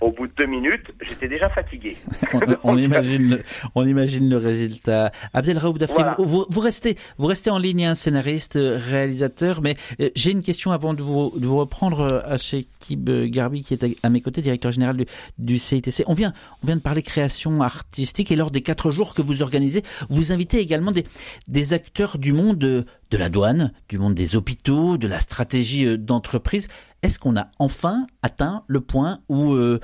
Au 0.00 0.10
bout 0.10 0.26
de 0.26 0.32
deux 0.36 0.46
minutes, 0.46 0.86
j'étais 1.06 1.28
déjà 1.28 1.48
fatigué. 1.48 1.96
on, 2.64 2.76
imagine, 2.76 3.30
le, 3.30 3.42
on 3.74 3.86
imagine 3.86 4.28
le 4.28 4.36
résultat. 4.36 5.12
Abdel 5.34 5.58
Raouf 5.58 5.78
Dafri, 5.78 6.02
vous, 6.18 6.46
vous, 6.48 6.60
restez, 6.60 6.96
vous 7.18 7.26
restez 7.26 7.50
en 7.50 7.58
ligne, 7.58 7.86
un 7.86 7.94
scénariste, 7.94 8.58
réalisateur, 8.60 9.60
mais 9.62 9.76
euh, 10.00 10.10
j'ai 10.14 10.30
une 10.30 10.42
question 10.42 10.72
avant 10.72 10.94
de 10.94 11.02
vous, 11.02 11.32
de 11.36 11.46
vous 11.46 11.58
reprendre 11.58 12.22
à 12.24 12.36
chez 12.36 12.66
Kib 12.78 13.10
Garbi, 13.26 13.62
qui 13.62 13.74
est 13.74 13.84
à, 14.02 14.08
mes 14.08 14.20
côtés, 14.20 14.42
directeur 14.42 14.72
général 14.72 14.96
du, 14.96 15.06
du, 15.38 15.58
CITC. 15.58 16.04
On 16.06 16.14
vient, 16.14 16.32
on 16.62 16.66
vient 16.66 16.76
de 16.76 16.82
parler 16.82 17.02
création 17.02 17.60
artistique 17.62 18.30
et 18.30 18.36
lors 18.36 18.50
des 18.50 18.62
quatre 18.62 18.90
jours 18.90 19.14
que 19.14 19.22
vous 19.22 19.42
organisez, 19.42 19.82
vous 20.08 20.32
invitez 20.32 20.58
également 20.58 20.92
des, 20.92 21.04
des 21.48 21.74
acteurs 21.74 22.18
du 22.18 22.32
monde 22.32 22.56
de, 22.58 22.84
la 23.12 23.28
douane, 23.28 23.72
du 23.88 23.98
monde 23.98 24.14
des 24.14 24.36
hôpitaux, 24.36 24.96
de 24.96 25.08
la 25.08 25.20
stratégie 25.20 25.86
euh, 25.86 25.96
d'entreprise. 25.96 26.68
Est-ce 27.02 27.18
qu'on 27.18 27.36
a 27.36 27.48
enfin 27.58 28.06
atteint 28.22 28.64
le 28.66 28.80
point 28.80 29.20
où 29.28 29.52
euh, 29.52 29.80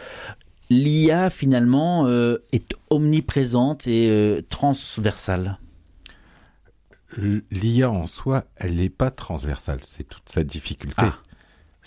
l'IA 0.68 1.30
finalement 1.30 2.06
euh, 2.06 2.38
est 2.52 2.74
omniprésente 2.90 3.86
et 3.86 4.10
euh, 4.10 4.42
transversale? 4.48 5.58
L'IA 7.50 7.90
en 7.90 8.06
soi, 8.06 8.44
elle 8.56 8.76
n'est 8.76 8.90
pas 8.90 9.10
transversale. 9.10 9.78
C'est 9.82 10.04
toute 10.04 10.28
sa 10.28 10.44
difficulté, 10.44 10.94
ah. 10.98 11.14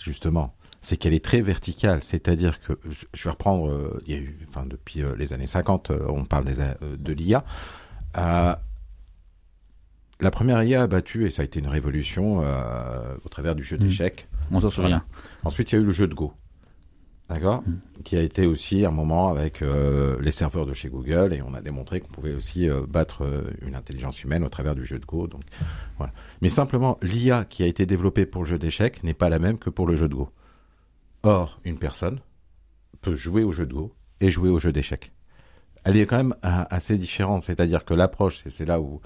justement. 0.02 0.54
C'est 0.80 0.96
qu'elle 0.96 1.14
est 1.14 1.24
très 1.24 1.42
verticale. 1.42 2.02
C'est-à-dire 2.02 2.60
que, 2.60 2.72
je 3.14 3.24
vais 3.24 3.30
reprendre, 3.30 4.00
il 4.06 4.12
y 4.12 4.16
a 4.16 4.18
eu, 4.18 4.44
enfin, 4.48 4.66
depuis 4.66 5.02
les 5.16 5.32
années 5.32 5.46
50, 5.46 5.92
on 6.08 6.24
parle 6.24 6.46
des, 6.46 6.56
de 6.98 7.12
l'IA. 7.12 7.44
La 8.14 8.58
première 10.32 10.62
IA 10.64 10.82
a 10.82 10.86
battu, 10.86 11.26
et 11.26 11.30
ça 11.30 11.42
a 11.42 11.44
été 11.44 11.60
une 11.60 11.68
révolution 11.68 12.38
au 12.38 13.28
travers 13.28 13.54
du 13.54 13.62
jeu 13.62 13.76
mmh. 13.76 13.90
On 14.50 14.60
s'en 14.60 14.70
souvient. 14.70 15.04
Ensuite, 15.44 15.72
il 15.72 15.74
y 15.76 15.78
a 15.78 15.80
eu 15.82 15.84
le 15.84 15.92
jeu 15.92 16.06
de 16.06 16.14
Go. 16.14 16.32
D'accord 17.28 17.62
mmh. 17.62 18.02
Qui 18.02 18.16
a 18.16 18.22
été 18.22 18.46
aussi 18.46 18.84
un 18.84 18.90
moment 18.90 19.28
avec 19.28 19.62
euh, 19.62 20.18
les 20.20 20.32
serveurs 20.32 20.66
de 20.66 20.74
chez 20.74 20.88
Google, 20.88 21.32
et 21.32 21.42
on 21.42 21.54
a 21.54 21.60
démontré 21.60 22.00
qu'on 22.00 22.08
pouvait 22.08 22.34
aussi 22.34 22.68
euh, 22.68 22.84
battre 22.88 23.52
une 23.62 23.76
intelligence 23.76 24.22
humaine 24.24 24.42
au 24.42 24.48
travers 24.48 24.74
du 24.74 24.84
jeu 24.84 24.98
de 24.98 25.06
Go. 25.06 25.28
Donc, 25.28 25.42
voilà. 25.96 26.12
Mais 26.42 26.48
simplement, 26.48 26.98
l'IA 27.02 27.44
qui 27.44 27.62
a 27.62 27.66
été 27.66 27.86
développée 27.86 28.26
pour 28.26 28.42
le 28.42 28.48
jeu 28.48 28.58
d'échecs 28.58 29.04
n'est 29.04 29.14
pas 29.14 29.28
la 29.28 29.38
même 29.38 29.58
que 29.58 29.70
pour 29.70 29.86
le 29.86 29.94
jeu 29.94 30.08
de 30.08 30.14
Go. 30.14 30.30
Or, 31.22 31.60
une 31.64 31.78
personne 31.78 32.20
peut 33.00 33.14
jouer 33.14 33.44
au 33.44 33.52
jeu 33.52 33.66
de 33.66 33.74
Go 33.74 33.94
et 34.20 34.30
jouer 34.30 34.48
au 34.48 34.58
jeu 34.58 34.72
d'échecs. 34.72 35.12
Elle 35.84 35.96
est 35.96 36.06
quand 36.06 36.16
même 36.16 36.34
assez 36.42 36.98
différente, 36.98 37.42
c'est-à-dire 37.42 37.84
que 37.84 37.94
l'approche, 37.94 38.42
c'est 38.46 38.66
là 38.66 38.80
où 38.80 39.00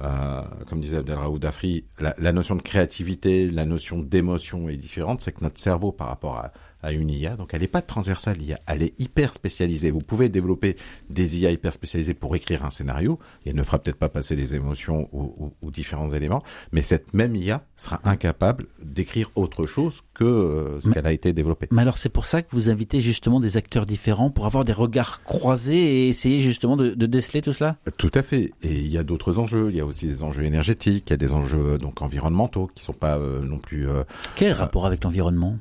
euh, 0.00 0.42
comme 0.68 0.80
disait 0.80 0.98
Abdelraoud 0.98 1.40
Dafri, 1.40 1.84
la, 1.98 2.14
la, 2.18 2.32
notion 2.32 2.54
de 2.56 2.62
créativité, 2.62 3.50
la 3.50 3.64
notion 3.64 3.98
d'émotion 3.98 4.68
est 4.68 4.76
différente. 4.76 5.22
C'est 5.22 5.32
que 5.32 5.42
notre 5.42 5.60
cerveau, 5.60 5.92
par 5.92 6.08
rapport 6.08 6.36
à, 6.36 6.52
à 6.82 6.92
une 6.92 7.10
IA. 7.10 7.36
Donc 7.36 7.54
elle 7.54 7.60
n'est 7.60 7.66
pas 7.68 7.82
transversale 7.82 8.36
l'IA, 8.38 8.60
elle 8.66 8.82
est 8.82 8.98
hyper 9.00 9.34
spécialisée. 9.34 9.90
Vous 9.90 10.00
pouvez 10.00 10.28
développer 10.28 10.76
des 11.10 11.38
IA 11.38 11.50
hyper 11.50 11.72
spécialisées 11.72 12.14
pour 12.14 12.34
écrire 12.36 12.64
un 12.64 12.70
scénario, 12.70 13.18
et 13.44 13.50
elle 13.50 13.56
ne 13.56 13.62
fera 13.62 13.78
peut-être 13.78 13.96
pas 13.96 14.08
passer 14.08 14.36
les 14.36 14.54
émotions 14.54 15.08
ou, 15.12 15.52
ou, 15.62 15.70
différents 15.70 16.10
éléments, 16.10 16.42
mais 16.72 16.82
cette 16.82 17.12
même 17.12 17.34
IA 17.36 17.64
sera 17.76 18.00
incapable 18.04 18.66
d'écrire 18.82 19.30
autre 19.34 19.66
chose 19.66 20.02
que 20.14 20.24
euh, 20.24 20.80
ce 20.80 20.90
qu'elle 20.90 21.06
a 21.06 21.12
été 21.12 21.32
développée. 21.32 21.68
Mais 21.70 21.82
alors 21.82 21.98
c'est 21.98 22.08
pour 22.08 22.24
ça 22.24 22.42
que 22.42 22.48
vous 22.52 22.70
invitez 22.70 23.00
justement 23.00 23.40
des 23.40 23.56
acteurs 23.56 23.84
différents 23.84 24.30
pour 24.30 24.46
avoir 24.46 24.64
des 24.64 24.72
regards 24.72 25.22
croisés 25.24 25.76
et 25.76 26.08
essayer 26.08 26.40
justement 26.40 26.76
de, 26.76 26.90
de 26.90 27.06
déceler 27.06 27.42
tout 27.42 27.52
cela? 27.52 27.76
Tout 27.96 28.10
à 28.14 28.22
fait. 28.22 28.52
Et 28.62 28.74
il 28.74 28.88
y 28.88 28.98
a 28.98 29.02
d'autres 29.02 29.38
enjeux. 29.38 29.68
Il 29.70 29.76
y 29.76 29.80
a 29.80 29.86
aussi 29.86 30.06
des 30.06 30.22
enjeux 30.22 30.44
énergétiques, 30.44 31.04
il 31.08 31.10
y 31.10 31.14
a 31.14 31.18
des 31.18 31.32
enjeux 31.32 31.78
donc 31.78 32.02
environnementaux 32.02 32.70
qui 32.74 32.84
sont 32.84 32.92
pas 32.92 33.18
euh, 33.18 33.42
non 33.42 33.58
plus. 33.58 33.88
Euh, 33.88 34.04
Quel 34.34 34.52
rapport 34.52 34.86
avec 34.86 35.04
l'environnement? 35.04 35.58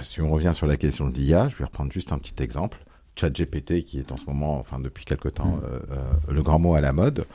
Si 0.00 0.20
on 0.20 0.30
revient 0.30 0.52
sur 0.54 0.66
la 0.66 0.76
question 0.76 1.08
de 1.08 1.14
l'IA, 1.14 1.48
je 1.48 1.56
vais 1.56 1.64
reprendre 1.64 1.92
juste 1.92 2.12
un 2.12 2.18
petit 2.18 2.42
exemple. 2.42 2.78
ChatGPT, 3.14 3.84
qui 3.84 3.98
est 3.98 4.10
en 4.10 4.16
ce 4.16 4.24
moment, 4.24 4.58
enfin 4.58 4.78
depuis 4.78 5.04
quelque 5.04 5.28
temps, 5.28 5.56
mm. 5.56 5.62
euh, 5.64 5.78
euh, 5.90 6.32
le 6.32 6.42
grand 6.42 6.58
mot 6.58 6.74
à 6.74 6.80
la 6.80 6.94
mode. 6.94 7.26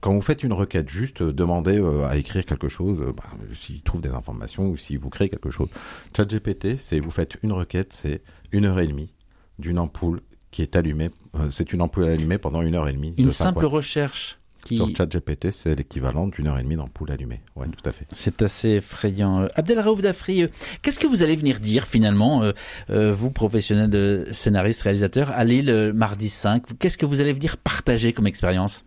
quand 0.00 0.12
vous 0.12 0.20
faites 0.20 0.42
une 0.42 0.52
requête, 0.52 0.88
juste 0.90 1.22
demandez 1.22 1.82
à 2.06 2.16
écrire 2.16 2.44
quelque 2.44 2.68
chose, 2.68 3.00
bah, 3.16 3.24
s'il 3.54 3.80
trouve 3.82 4.02
des 4.02 4.12
informations 4.12 4.68
ou 4.68 4.76
si 4.76 4.96
vous 4.96 5.08
créez 5.08 5.30
quelque 5.30 5.50
chose. 5.50 5.68
ChatGPT, 6.14 6.78
c'est 6.78 7.00
vous 7.00 7.10
faites 7.10 7.38
une 7.42 7.52
requête, 7.52 7.92
c'est 7.92 8.22
une 8.52 8.66
heure 8.66 8.80
et 8.80 8.86
demie 8.86 9.14
d'une 9.58 9.78
ampoule 9.78 10.20
qui 10.50 10.62
est 10.62 10.76
allumée. 10.76 11.10
c'est 11.50 11.72
une 11.72 11.80
ampoule 11.80 12.04
allumée 12.04 12.38
pendant 12.38 12.60
une 12.60 12.74
heure 12.74 12.88
et 12.88 12.92
demie. 12.92 13.14
Une 13.16 13.30
simple 13.30 13.64
recherche 13.64 14.39
sur 14.64 14.88
ChatGPT, 14.96 15.50
c'est 15.50 15.74
l'équivalent 15.74 16.26
d'une 16.26 16.46
heure 16.48 16.58
et 16.58 16.62
demie 16.62 16.76
d'ampoule 16.76 17.10
allumée. 17.10 17.40
Oui, 17.56 17.66
tout 17.70 17.88
à 17.88 17.92
fait. 17.92 18.06
C'est 18.10 18.42
assez 18.42 18.76
effrayant. 18.76 19.42
Euh, 19.42 19.48
Abdelraouf 19.54 20.00
Dafri, 20.00 20.44
euh, 20.44 20.48
qu'est-ce 20.82 20.98
que 20.98 21.06
vous 21.06 21.22
allez 21.22 21.36
venir 21.36 21.60
dire 21.60 21.84
finalement, 21.84 22.42
euh, 22.42 23.10
vous, 23.10 23.30
professionnel 23.30 23.90
de 23.90 24.24
scénariste, 24.32 24.82
réalisateur, 24.82 25.30
à 25.32 25.44
Lille, 25.44 25.92
mardi 25.94 26.28
5 26.28 26.62
Qu'est-ce 26.78 26.98
que 26.98 27.06
vous 27.06 27.20
allez 27.20 27.32
venir 27.32 27.56
partager 27.56 28.12
comme 28.12 28.26
expérience? 28.26 28.84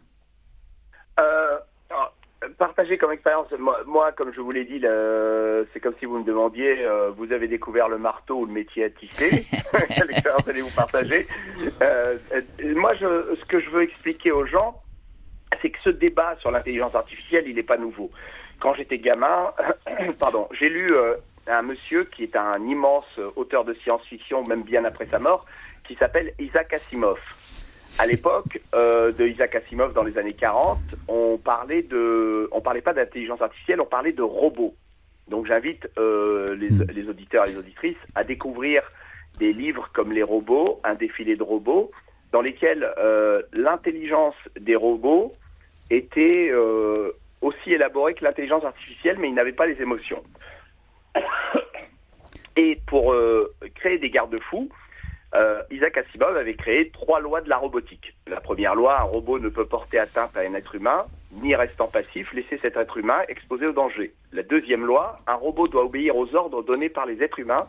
Partager 2.60 2.98
comme 2.98 3.12
expérience, 3.12 3.48
moi, 3.88 4.12
comme 4.12 4.32
je 4.34 4.40
vous 4.40 4.52
l'ai 4.52 4.64
dit, 4.64 4.80
c'est 5.74 5.80
comme 5.80 5.96
si 6.00 6.06
vous 6.06 6.20
me 6.20 6.24
demandiez, 6.24 6.86
vous 7.18 7.32
avez 7.32 7.48
découvert 7.48 7.90
le 7.90 7.98
marteau 7.98 8.42
ou 8.42 8.46
le 8.46 8.54
métier 8.54 8.86
à 8.86 8.90
tisser. 8.90 9.46
Quelle 9.90 10.12
expérience 10.12 10.48
allez-vous 10.48 10.70
partager? 10.70 11.26
Moi, 12.76 12.94
je, 12.96 13.36
ce 13.36 13.46
que 13.46 13.60
je 13.60 13.70
veux 13.70 13.84
expliquer 13.84 14.32
aux 14.32 14.46
gens, 14.46 14.83
c'est 15.64 15.70
que 15.70 15.80
ce 15.82 15.90
débat 15.90 16.36
sur 16.42 16.52
l'intelligence 16.52 16.94
artificielle, 16.94 17.46
il 17.48 17.56
n'est 17.56 17.64
pas 17.64 17.78
nouveau. 17.78 18.12
Quand 18.60 18.76
j'étais 18.76 19.00
gamin, 19.00 19.52
pardon, 20.20 20.48
j'ai 20.52 20.70
lu 20.70 20.94
euh, 20.94 21.16
un 21.48 21.62
monsieur 21.64 22.04
qui 22.04 22.24
est 22.24 22.36
un 22.36 22.62
immense 22.68 23.08
auteur 23.36 23.64
de 23.64 23.74
science-fiction, 23.74 24.44
même 24.44 24.64
bien 24.64 24.84
après 24.84 25.06
sa 25.06 25.20
mort, 25.20 25.46
qui 25.88 25.96
s'appelle 25.96 26.34
Isaac 26.38 26.74
Asimov. 26.74 27.18
À 27.98 28.06
l'époque 28.06 28.60
euh, 28.76 29.12
de 29.12 29.26
Isaac 29.26 29.56
Asimov, 29.56 29.94
dans 29.94 30.04
les 30.04 30.18
années 30.18 30.34
40, 30.34 30.80
on 31.08 31.38
parlait 31.38 31.84
de, 31.84 32.50
on 32.52 32.60
parlait 32.60 32.82
pas 32.82 32.94
d'intelligence 32.94 33.42
artificielle, 33.42 33.80
on 33.80 33.86
parlait 33.86 34.14
de 34.14 34.22
robots. 34.22 34.76
Donc 35.30 35.46
j'invite 35.46 35.88
euh, 35.98 36.56
les, 36.56 36.72
hmm. 36.72 36.88
les 36.94 37.08
auditeurs 37.08 37.48
et 37.48 37.52
les 37.52 37.58
auditrices 37.58 37.98
à 38.16 38.26
découvrir 38.26 38.82
des 39.40 39.54
livres 39.54 39.90
comme 39.94 40.12
Les 40.12 40.24
robots, 40.24 40.82
un 40.84 40.96
défilé 40.96 41.36
de 41.36 41.44
robots, 41.44 41.90
dans 42.32 42.42
lesquels 42.42 42.88
l'intelligence 43.54 44.36
des 44.60 44.76
robots 44.76 45.34
était 45.96 46.50
euh, 46.52 47.12
aussi 47.42 47.74
élaboré 47.74 48.14
que 48.14 48.24
l'intelligence 48.24 48.64
artificielle, 48.64 49.18
mais 49.20 49.30
il 49.30 49.36
n'avait 49.36 49.54
pas 49.54 49.66
les 49.66 49.82
émotions. 49.82 50.24
Et 52.56 52.80
pour 52.88 53.14
euh, 53.14 53.54
créer 53.76 53.98
des 53.98 54.10
garde-fous, 54.10 54.70
euh, 55.36 55.64
Isaac 55.72 55.98
Asimov 55.98 56.38
avait 56.38 56.54
créé 56.54 56.90
trois 56.92 57.20
lois 57.20 57.42
de 57.42 57.50
la 57.50 57.58
robotique. 57.58 58.14
La 58.28 58.40
première 58.40 58.76
loi, 58.76 59.00
un 59.00 59.04
robot 59.04 59.40
ne 59.40 59.50
peut 59.50 59.66
porter 59.66 59.98
atteinte 59.98 60.38
à 60.38 60.42
un 60.42 60.54
être 60.54 60.76
humain, 60.76 61.06
ni 61.32 61.56
restant 61.56 61.88
passif, 61.88 62.32
laisser 62.34 62.60
cet 62.62 62.78
être 62.78 62.98
humain 62.98 63.22
exposé 63.28 63.66
au 63.66 63.72
danger. 63.72 64.14
La 64.32 64.44
deuxième 64.44 64.86
loi, 64.86 65.20
un 65.26 65.34
robot 65.34 65.68
doit 65.68 65.86
obéir 65.86 66.16
aux 66.16 66.36
ordres 66.36 66.62
donnés 66.62 66.90
par 66.90 67.08
les 67.08 67.24
êtres 67.24 67.40
humains, 67.40 67.68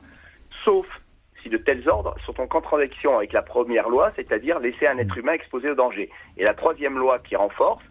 sauf 0.63 0.87
si 1.43 1.49
de 1.49 1.57
tels 1.57 1.89
ordres 1.89 2.15
sont 2.27 2.39
en 2.41 2.47
contradiction 2.47 3.17
avec 3.17 3.33
la 3.33 3.43
première 3.43 3.89
loi, 3.89 4.13
c'est-à-dire 4.17 4.59
laisser 4.59 4.87
un 4.87 4.99
être 4.99 5.17
humain 5.17 5.33
exposé 5.33 5.71
au 5.71 5.75
danger. 5.75 6.11
Et 6.37 6.45
la 6.45 6.55
troisième 6.55 6.99
loi 6.99 7.19
qui 7.19 7.37
renforce, 7.37 7.85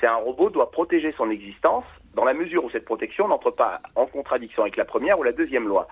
c'est 0.00 0.06
un 0.06 0.16
robot 0.16 0.50
doit 0.50 0.70
protéger 0.70 1.12
son 1.16 1.30
existence 1.30 1.84
dans 2.14 2.24
la 2.24 2.34
mesure 2.34 2.64
où 2.64 2.70
cette 2.70 2.84
protection 2.84 3.28
n'entre 3.28 3.50
pas 3.50 3.80
en 3.94 4.06
contradiction 4.06 4.62
avec 4.62 4.76
la 4.76 4.84
première 4.84 5.18
ou 5.18 5.22
la 5.22 5.32
deuxième 5.32 5.68
loi. 5.68 5.86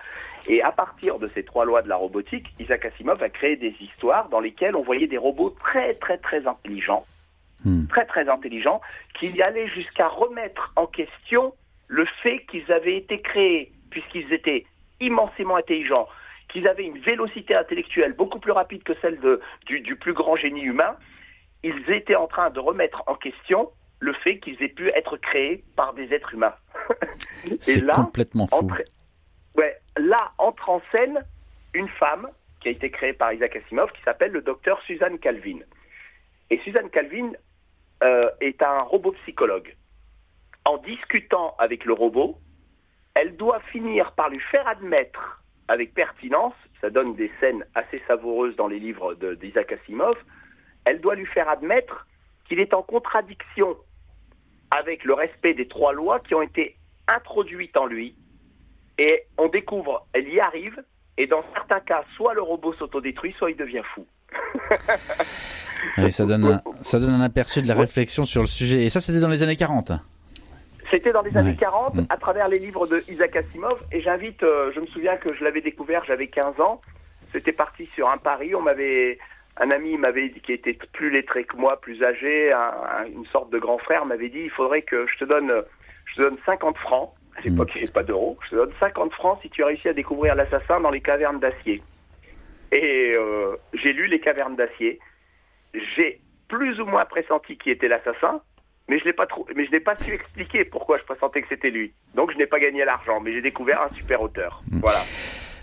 Et 0.47 0.61
à 0.61 0.71
partir 0.71 1.19
de 1.19 1.29
ces 1.33 1.43
trois 1.43 1.65
lois 1.65 1.81
de 1.81 1.89
la 1.89 1.95
robotique, 1.95 2.47
Isaac 2.59 2.85
Asimov 2.85 3.21
a 3.21 3.29
créé 3.29 3.55
des 3.55 3.73
histoires 3.79 4.27
dans 4.29 4.39
lesquelles 4.39 4.75
on 4.75 4.81
voyait 4.81 5.07
des 5.07 5.17
robots 5.17 5.51
très 5.51 5.93
très 5.93 6.17
très 6.17 6.45
intelligents, 6.47 7.05
hmm. 7.63 7.87
très 7.87 8.05
très 8.05 8.27
intelligents, 8.27 8.81
qui 9.17 9.41
allaient 9.41 9.67
jusqu'à 9.67 10.07
remettre 10.07 10.73
en 10.75 10.87
question 10.87 11.53
le 11.87 12.05
fait 12.23 12.39
qu'ils 12.49 12.71
avaient 12.71 12.97
été 12.97 13.21
créés, 13.21 13.71
puisqu'ils 13.89 14.33
étaient 14.33 14.65
immensément 14.99 15.55
intelligents, 15.55 16.07
qu'ils 16.49 16.67
avaient 16.67 16.85
une 16.85 16.99
vélocité 16.99 17.55
intellectuelle 17.55 18.13
beaucoup 18.13 18.39
plus 18.39 18.51
rapide 18.51 18.83
que 18.83 18.93
celle 19.01 19.19
de, 19.19 19.39
du, 19.65 19.81
du 19.81 19.95
plus 19.95 20.13
grand 20.13 20.35
génie 20.35 20.63
humain, 20.63 20.95
ils 21.63 21.89
étaient 21.91 22.15
en 22.15 22.27
train 22.27 22.49
de 22.49 22.59
remettre 22.59 23.03
en 23.07 23.15
question 23.15 23.69
le 23.99 24.13
fait 24.13 24.39
qu'ils 24.39 24.61
aient 24.63 24.69
pu 24.69 24.89
être 24.89 25.17
créés 25.17 25.63
par 25.75 25.93
des 25.93 26.13
êtres 26.13 26.33
humains. 26.33 26.55
C'est 27.59 27.85
complètement 27.91 28.47
fou. 28.47 28.69
ouais, 29.57 29.75
là 29.97 30.31
entre 30.37 30.69
en 30.69 30.81
scène 30.91 31.23
une 31.73 31.89
femme 31.89 32.29
qui 32.61 32.69
a 32.69 32.71
été 32.71 32.89
créée 32.89 33.13
par 33.13 33.33
Isaac 33.33 33.55
Asimov 33.55 33.91
qui 33.91 34.01
s'appelle 34.03 34.31
le 34.31 34.41
docteur 34.41 34.81
Suzanne 34.83 35.19
Calvin. 35.19 35.59
Et 36.49 36.59
Suzanne 36.59 36.89
Calvin 36.89 37.31
euh, 38.03 38.29
est 38.41 38.61
un 38.61 38.81
robot 38.81 39.11
psychologue. 39.23 39.75
En 40.65 40.77
discutant 40.77 41.55
avec 41.57 41.85
le 41.85 41.93
robot, 41.93 42.37
elle 43.13 43.37
doit 43.37 43.59
finir 43.71 44.13
par 44.13 44.29
lui 44.29 44.39
faire 44.51 44.67
admettre 44.67 45.41
avec 45.67 45.93
pertinence, 45.93 46.53
ça 46.81 46.89
donne 46.89 47.15
des 47.15 47.31
scènes 47.39 47.65
assez 47.75 48.01
savoureuses 48.07 48.55
dans 48.55 48.67
les 48.67 48.79
livres 48.79 49.13
d'Isaac 49.35 49.71
Asimov, 49.71 50.17
elle 50.85 50.99
doit 50.99 51.15
lui 51.15 51.27
faire 51.27 51.47
admettre 51.47 52.07
qu'il 52.45 52.59
est 52.59 52.73
en 52.73 52.81
contradiction 52.81 53.77
avec 54.71 55.03
le 55.03 55.13
respect 55.13 55.53
des 55.53 55.67
trois 55.67 55.93
lois 55.93 56.19
qui 56.19 56.35
ont 56.35 56.41
été 56.41 56.75
introduites 57.07 57.75
en 57.77 57.85
lui. 57.85 58.15
Et 58.97 59.23
on 59.37 59.47
découvre, 59.47 60.05
elle 60.13 60.27
y 60.27 60.39
arrive, 60.39 60.83
Et 61.17 61.27
dans 61.27 61.43
certains 61.53 61.79
cas, 61.79 62.03
soit 62.15 62.33
le 62.33 62.41
robot 62.41 62.73
s'autodétruit, 62.73 63.33
soit 63.37 63.51
il 63.51 63.57
devient 63.57 63.81
fou. 63.93 64.05
ça, 66.09 66.25
donne 66.25 66.45
un, 66.45 66.61
ça 66.81 66.99
donne 66.99 67.09
un 67.09 67.21
aperçu 67.21 67.61
de 67.61 67.67
la 67.67 67.75
réflexion 67.75 68.25
sur 68.25 68.41
le 68.41 68.47
sujet. 68.47 68.83
Et 68.83 68.89
ça, 68.89 68.99
c'était 68.99 69.19
dans 69.19 69.29
les 69.29 69.43
années 69.43 69.55
40 69.55 69.91
c'était 70.91 71.11
dans 71.11 71.21
les 71.21 71.37
années 71.37 71.55
40 71.55 71.93
mm. 71.93 72.05
à 72.09 72.17
travers 72.17 72.47
les 72.47 72.59
livres 72.59 72.87
de 72.87 73.03
Isaac 73.09 73.35
Asimov 73.35 73.79
et 73.91 74.01
j'invite, 74.01 74.41
euh, 74.43 74.71
je 74.73 74.79
me 74.79 74.87
souviens 74.87 75.17
que 75.17 75.33
je 75.35 75.43
l'avais 75.43 75.61
découvert, 75.61 76.03
j'avais 76.05 76.27
15 76.27 76.59
ans, 76.59 76.81
c'était 77.31 77.51
parti 77.51 77.87
sur 77.93 78.09
un 78.09 78.17
pari, 78.17 78.55
on 78.55 78.61
m'avait, 78.61 79.19
un 79.57 79.71
ami 79.71 79.97
m'avait 79.97 80.29
dit, 80.29 80.39
qui 80.39 80.53
était 80.53 80.77
plus 80.93 81.09
lettré 81.09 81.43
que 81.43 81.57
moi, 81.57 81.79
plus 81.81 82.01
âgé, 82.03 82.53
une 83.13 83.25
sorte 83.27 83.49
de 83.51 83.59
grand 83.59 83.77
frère 83.77 84.05
m'avait 84.05 84.29
dit, 84.29 84.43
il 84.43 84.49
faudrait 84.49 84.83
que 84.83 85.05
je 85.07 85.17
te 85.17 85.25
donne, 85.25 85.51
je 86.05 86.15
te 86.15 86.21
donne 86.21 86.37
50 86.45 86.77
francs, 86.77 87.13
à 87.37 87.41
l'époque 87.41 87.69
mm. 87.69 87.71
il 87.75 87.77
n'y 87.77 87.83
avait 87.83 87.93
pas 87.93 88.03
d'euros, 88.03 88.37
je 88.45 88.49
te 88.51 88.55
donne 88.55 88.71
50 88.79 89.13
francs 89.13 89.39
si 89.41 89.49
tu 89.49 89.63
as 89.63 89.67
réussi 89.67 89.89
à 89.89 89.93
découvrir 89.93 90.35
l'assassin 90.35 90.79
dans 90.79 90.91
les 90.91 91.01
cavernes 91.01 91.39
d'acier. 91.39 91.83
Et 92.71 93.13
euh, 93.15 93.55
j'ai 93.73 93.93
lu 93.93 94.07
les 94.07 94.19
cavernes 94.19 94.55
d'acier, 94.55 94.99
j'ai 95.95 96.21
plus 96.47 96.79
ou 96.79 96.85
moins 96.85 97.05
pressenti 97.05 97.57
qui 97.57 97.69
était 97.69 97.87
l'assassin, 97.87 98.41
mais 98.87 98.97
je 98.97 99.05
l'ai 99.05 99.13
pas 99.13 99.27
trop, 99.27 99.47
mais 99.55 99.65
je 99.65 99.71
n'ai 99.71 99.79
pas 99.79 99.95
su 99.97 100.13
expliquer 100.13 100.65
pourquoi 100.65 100.95
je 100.95 101.03
pressentais 101.03 101.41
que 101.41 101.47
c'était 101.49 101.69
lui. 101.69 101.93
Donc 102.15 102.31
je 102.31 102.37
n'ai 102.37 102.47
pas 102.47 102.59
gagné 102.59 102.85
l'argent, 102.85 103.19
mais 103.19 103.33
j'ai 103.33 103.41
découvert 103.41 103.81
un 103.81 103.93
super 103.95 104.21
auteur. 104.21 104.61
Mm. 104.71 104.79
Voilà. 104.79 104.99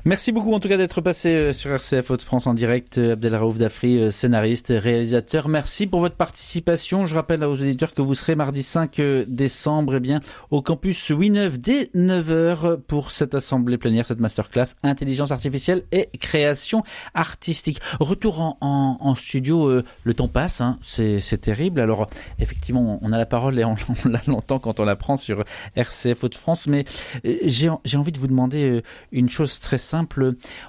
Merci 0.06 0.30
beaucoup 0.30 0.52
en 0.52 0.60
tout 0.60 0.68
cas 0.68 0.76
d'être 0.76 1.00
passé 1.00 1.30
euh, 1.30 1.52
sur 1.52 1.72
RCF 1.72 2.12
Haute-France 2.12 2.46
en 2.46 2.54
direct. 2.54 2.96
Euh, 2.96 3.14
Abdelraouf 3.14 3.58
Dafri, 3.58 3.98
euh, 3.98 4.12
scénariste, 4.12 4.68
réalisateur. 4.68 5.48
Merci 5.48 5.88
pour 5.88 5.98
votre 5.98 6.14
participation. 6.14 7.06
Je 7.06 7.16
rappelle 7.16 7.42
aux 7.42 7.60
auditeurs 7.60 7.92
que 7.92 8.02
vous 8.02 8.14
serez 8.14 8.36
mardi 8.36 8.62
5 8.62 9.00
décembre 9.26 9.96
eh 9.96 10.00
bien, 10.00 10.20
au 10.52 10.62
campus 10.62 11.10
9 11.10 11.58
dès 11.58 11.90
9h 11.96 12.76
pour 12.82 13.10
cette 13.10 13.34
assemblée 13.34 13.78
plénière, 13.78 14.06
cette 14.06 14.20
masterclass 14.20 14.76
Intelligence 14.84 15.32
artificielle 15.32 15.82
et 15.90 16.08
création 16.20 16.84
artistique. 17.14 17.80
Retour 17.98 18.56
en, 18.60 18.98
en, 19.00 19.14
studio, 19.16 19.82
le 20.04 20.14
temps 20.14 20.28
passe, 20.28 20.60
hein, 20.60 20.78
c'est 20.82 21.40
terrible. 21.40 21.80
Alors 21.80 22.08
effectivement, 22.38 23.00
on 23.02 23.12
a 23.12 23.18
la 23.18 23.26
parole 23.26 23.58
et 23.58 23.64
on, 23.64 23.74
on 24.04 24.10
l'entend 24.28 24.60
quand 24.60 24.78
on 24.78 24.84
la 24.84 24.94
prend 24.94 25.16
sur 25.16 25.42
RCF 25.74 26.22
Haute-France, 26.22 26.68
mais 26.68 26.84
j'ai 27.24 27.68
envie 27.68 28.12
de 28.12 28.20
vous 28.20 28.28
demander 28.28 28.82
une 29.10 29.28
chose 29.28 29.58
très 29.58 29.78
simple 29.78 29.95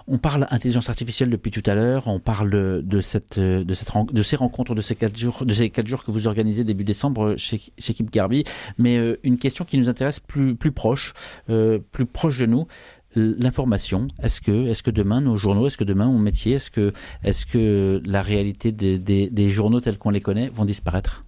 on 0.08 0.18
parle 0.18 0.48
intelligence 0.50 0.90
artificielle 0.90 1.30
depuis 1.30 1.52
tout 1.52 1.64
à 1.66 1.76
l'heure. 1.76 2.08
On 2.08 2.20
parle 2.20 2.50
de 2.84 3.02
ces 3.02 4.36
rencontres, 4.36 4.76
de 4.76 4.82
ces 4.82 4.96
quatre 4.96 5.18
jours, 5.18 6.04
que 6.04 6.12
vous 6.12 6.28
organisez 6.28 6.64
début 6.64 6.84
décembre 6.84 7.36
chez, 7.38 7.62
chez 7.78 7.96
Garbi. 8.12 8.44
Mais 8.78 8.98
euh, 8.98 9.20
une 9.24 9.38
question 9.38 9.66
qui 9.66 9.78
nous 9.78 9.90
intéresse 9.90 10.20
plus, 10.20 10.56
proche, 10.72 11.14
euh, 11.50 11.80
plus 11.92 12.06
proche 12.06 12.38
de 12.40 12.46
nous 12.46 12.68
l'information. 13.16 14.08
Est-ce 14.22 14.42
que, 14.42 14.92
demain 14.92 15.22
nos 15.22 15.38
journaux, 15.38 15.66
est-ce 15.68 15.78
que 15.78 15.84
demain 15.84 16.06
mon 16.06 16.20
métier, 16.20 16.54
est-ce 16.56 16.70
que, 16.70 16.94
est-ce 17.24 17.46
que 17.46 18.02
la 18.06 18.22
réalité 18.22 18.72
des, 18.72 19.00
des 19.00 19.50
journaux 19.50 19.80
tels 19.80 19.98
qu'on 19.98 20.12
les 20.12 20.22
connaît 20.22 20.50
vont 20.50 20.66
disparaître? 20.66 21.24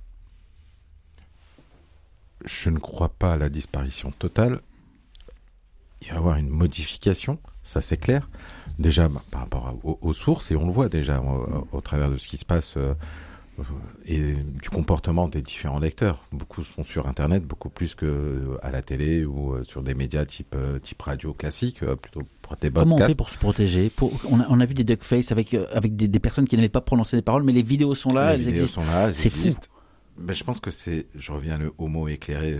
Je 2.46 2.70
ne 2.70 2.80
crois 2.80 3.10
pas 3.10 3.34
à 3.34 3.38
la 3.38 3.50
disparition 3.50 4.12
totale. 4.12 4.60
Il 6.02 6.10
va 6.10 6.14
y 6.14 6.18
avoir 6.18 6.38
une 6.38 6.50
modification 6.50 7.40
ça 7.70 7.82
c'est 7.82 7.98
clair. 7.98 8.28
Déjà 8.80 9.08
bah, 9.08 9.22
par 9.32 9.42
rapport 9.42 9.78
aux, 9.84 10.14
sources, 10.14 10.52
et 10.52 10.56
on 10.56 10.66
le 10.66 10.72
voit 10.72 10.90
déjà 10.90 11.22
au, 11.72 11.82
travers 11.82 12.10
de 12.10 12.18
ce 12.18 12.28
qui 12.28 12.38
se 12.38 12.46
passe 12.46 12.76
euh, 12.78 12.94
et 14.06 14.34
du 14.34 14.70
comportement 14.70 15.28
des 15.28 15.42
différents 15.42 15.80
lecteurs. 15.80 16.24
Beaucoup 16.32 16.64
sont 16.64 16.84
sur 16.84 17.08
Internet, 17.08 17.46
beaucoup 17.46 17.70
plus 17.70 17.94
que 17.94 18.58
à 18.64 18.72
la 18.72 18.82
télé 18.82 19.26
ou 19.26 19.54
euh, 19.54 19.64
sur 19.66 19.84
des 19.84 19.94
médias 19.94 20.26
type 20.26 20.56
euh, 20.56 20.80
type 20.80 21.02
radio 21.02 21.34
classique, 21.34 21.84
plutôt 22.02 22.22
pour 22.42 22.56
des 22.56 22.72
Comment 22.72 22.96
on 22.96 23.08
fait 23.08 23.16
pour 23.16 23.30
se 23.30 23.38
protéger? 23.38 23.90
Pour, 23.90 24.14
on, 24.32 24.40
a, 24.40 24.48
on 24.50 24.60
a 24.62 24.66
vu 24.66 24.74
des 24.74 24.86
duckface 24.86 25.32
avec 25.32 25.54
avec 25.54 25.96
des, 25.96 26.20
personnes 26.20 26.48
qui 26.48 26.56
n'avaient 26.56 26.70
pas 26.70 26.82
prononcé 26.82 27.18
des 27.18 27.22
paroles, 27.22 27.44
mais 27.44 27.54
les 27.54 27.64
vidéos 27.64 27.96
sont 27.96 28.14
là, 28.14 28.30
les 28.30 28.34
elles 28.36 28.40
vidéos 28.40 28.64
existent. 28.64 28.82
sont 28.82 28.90
là, 28.90 29.14
c'est 29.14 29.30
fou. 29.30 29.50
Ben, 30.20 30.34
je 30.34 30.44
pense 30.44 30.60
que 30.60 30.72
c'est, 30.72 31.08
je 31.16 31.32
reviens 31.32 31.58
le, 31.58 31.72
mot 31.80 32.08
éclairé 32.08 32.60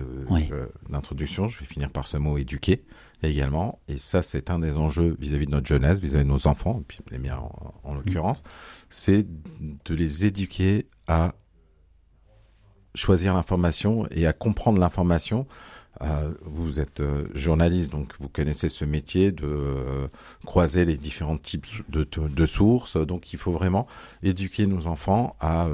d'introduction, 0.90 1.48
je 1.48 1.60
vais 1.60 1.66
finir 1.66 1.90
par 1.90 2.08
ce 2.08 2.18
mot 2.18 2.38
éduqué 2.38 2.84
également. 3.22 3.80
Et 3.88 3.98
ça, 3.98 4.22
c'est 4.22 4.50
un 4.50 4.60
des 4.60 4.78
enjeux 4.78 5.18
vis-à-vis 5.20 5.46
de 5.46 5.52
notre 5.52 5.68
jeunesse, 5.68 6.00
vis-à-vis 6.00 6.24
de 6.24 6.30
nos 6.30 6.48
enfants, 6.48 6.80
et 6.80 6.84
puis 6.88 7.00
les 7.12 7.20
miens 7.20 7.42
en, 7.84 7.94
l'occurrence, 7.94 8.44
c'est 8.90 9.26
de 9.60 9.94
les 9.94 10.26
éduquer 10.26 10.88
à 11.08 11.34
choisir 12.96 13.34
l'information 13.34 14.08
et 14.12 14.26
à 14.26 14.34
comprendre 14.34 14.80
l'information. 14.80 15.48
Euh, 16.02 16.34
vous 16.44 16.80
êtes 16.80 17.02
euh, 17.02 17.28
journaliste, 17.34 17.92
donc 17.92 18.14
vous 18.20 18.30
connaissez 18.30 18.70
ce 18.70 18.86
métier 18.86 19.32
de 19.32 19.46
euh, 19.46 20.08
croiser 20.46 20.86
les 20.86 20.96
différents 20.96 21.38
types 21.38 21.66
de, 21.90 22.06
de, 22.06 22.46
sources. 22.46 22.96
Donc 22.96 23.34
il 23.34 23.40
faut 23.40 23.52
vraiment 23.52 23.86
éduquer 24.24 24.66
nos 24.66 24.88
enfants 24.88 25.36
à 25.42 25.68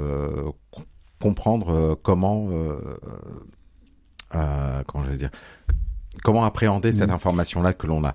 comprendre 1.20 1.98
comment, 2.02 2.48
comment 4.30 5.04
je 5.04 5.10
vais 5.10 5.16
dire, 5.16 5.30
comment 6.22 6.44
appréhender 6.44 6.92
cette 6.92 7.10
mm. 7.10 7.14
information-là 7.14 7.72
que 7.72 7.86
l'on 7.86 8.04
a 8.04 8.14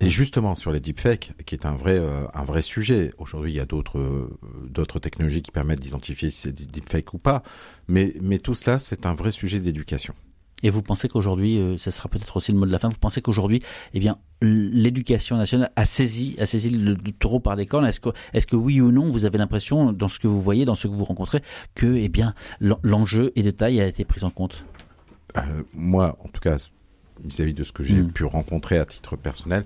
et 0.00 0.10
justement 0.10 0.54
sur 0.54 0.70
les 0.70 0.80
deepfakes, 0.80 1.32
qui 1.44 1.54
est 1.54 1.66
un 1.66 1.74
vrai 1.74 1.98
euh, 1.98 2.26
un 2.34 2.44
vrai 2.44 2.62
sujet. 2.62 3.12
Aujourd'hui, 3.18 3.52
il 3.52 3.56
y 3.56 3.60
a 3.60 3.66
d'autres 3.66 3.98
euh, 3.98 4.38
d'autres 4.68 5.00
technologies 5.00 5.42
qui 5.42 5.50
permettent 5.50 5.80
d'identifier 5.80 6.30
si 6.30 6.38
c'est 6.42 6.52
deepfake 6.54 7.14
ou 7.14 7.18
pas. 7.18 7.42
Mais 7.88 8.14
mais 8.20 8.38
tout 8.38 8.54
cela, 8.54 8.78
c'est 8.78 9.06
un 9.06 9.14
vrai 9.14 9.32
sujet 9.32 9.58
d'éducation. 9.58 10.14
Et 10.62 10.70
vous 10.70 10.82
pensez 10.82 11.08
qu'aujourd'hui, 11.08 11.58
euh, 11.58 11.76
ça 11.76 11.90
sera 11.90 12.08
peut-être 12.08 12.36
aussi 12.36 12.52
le 12.52 12.58
mot 12.58 12.66
de 12.66 12.72
la 12.72 12.78
fin. 12.78 12.88
Vous 12.88 12.98
pensez 12.98 13.20
qu'aujourd'hui, 13.22 13.60
eh 13.94 14.00
bien, 14.00 14.18
l'éducation 14.40 15.36
nationale 15.36 15.70
a 15.76 15.84
saisi 15.84 16.36
a 16.38 16.46
saisi 16.46 16.70
le, 16.70 16.96
taureau 16.96 17.40
par 17.40 17.56
les 17.56 17.66
cornes? 17.66 17.86
Est-ce 17.86 18.00
que 18.00 18.10
est-ce 18.32 18.46
que 18.46 18.56
oui 18.56 18.80
ou 18.80 18.90
non, 18.90 19.10
vous 19.10 19.24
avez 19.24 19.38
l'impression 19.38 19.92
dans 19.92 20.08
ce 20.08 20.18
que 20.18 20.26
vous 20.26 20.42
voyez, 20.42 20.64
dans 20.64 20.74
ce 20.74 20.88
que 20.88 20.92
vous 20.92 21.04
rencontrez, 21.04 21.42
que 21.74 21.96
eh 21.96 22.08
bien 22.08 22.34
l'enjeu 22.60 23.32
et 23.36 23.42
de 23.42 23.50
taille 23.50 23.80
a 23.80 23.86
été 23.86 24.04
pris 24.04 24.24
en 24.24 24.30
compte? 24.30 24.64
Moi, 25.74 26.16
en 26.24 26.28
tout 26.28 26.40
cas, 26.40 26.56
vis-à-vis 27.24 27.54
de 27.54 27.62
ce 27.64 27.72
que 27.72 27.84
j'ai 27.84 28.02
mm. 28.02 28.12
pu 28.12 28.24
rencontrer 28.24 28.78
à 28.78 28.84
titre 28.84 29.16
personnel, 29.16 29.64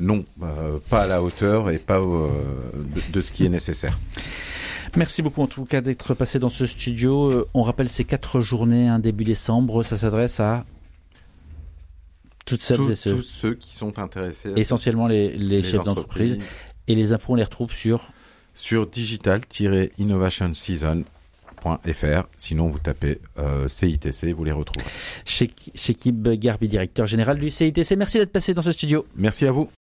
non, 0.00 0.24
euh, 0.42 0.78
pas 0.90 1.02
à 1.02 1.06
la 1.06 1.22
hauteur 1.22 1.70
et 1.70 1.78
pas 1.78 1.98
euh, 1.98 2.28
de, 3.12 3.20
ce 3.20 3.32
qui 3.32 3.46
est 3.46 3.48
nécessaire. 3.48 3.98
Merci 4.96 5.22
beaucoup 5.22 5.42
en 5.42 5.46
tout 5.46 5.64
cas 5.64 5.80
d'être 5.80 6.14
passé 6.14 6.38
dans 6.38 6.48
ce 6.48 6.66
studio. 6.66 7.30
Euh, 7.30 7.48
on 7.54 7.62
rappelle 7.62 7.88
ces 7.88 8.04
quatre 8.04 8.40
journées, 8.40 8.88
un 8.88 8.98
début 8.98 9.24
décembre, 9.24 9.82
ça 9.82 9.96
s'adresse 9.96 10.40
à 10.40 10.64
toutes 12.44 12.62
celles 12.62 12.90
et 12.90 12.94
ceux. 12.94 13.16
Tous 13.16 13.22
ceux 13.22 13.54
qui 13.54 13.74
sont 13.74 13.98
intéressés. 13.98 14.52
Essentiellement 14.56 15.06
les, 15.06 15.62
chefs 15.62 15.82
d'entreprise. 15.84 16.38
Et 16.86 16.94
les 16.94 17.12
infos, 17.12 17.32
on 17.32 17.36
les 17.36 17.44
retrouve 17.44 17.72
sur 17.72 18.10
Sur 18.54 18.86
digital-innovation 18.86 20.52
season 20.52 21.04
fr. 21.92 22.28
Sinon, 22.36 22.66
vous 22.66 22.78
tapez 22.78 23.20
euh, 23.38 23.68
CITC, 23.68 24.32
vous 24.34 24.44
les 24.44 24.52
retrouvez. 24.52 24.84
Chez, 25.24 25.50
chez 25.74 25.94
Kib 25.94 26.28
Garbi, 26.28 26.68
directeur 26.68 27.06
général 27.06 27.38
du 27.38 27.50
CITC. 27.50 27.96
Merci 27.96 28.18
d'être 28.18 28.32
passé 28.32 28.54
dans 28.54 28.62
ce 28.62 28.72
studio. 28.72 29.06
Merci 29.16 29.46
à 29.46 29.50
vous. 29.50 29.70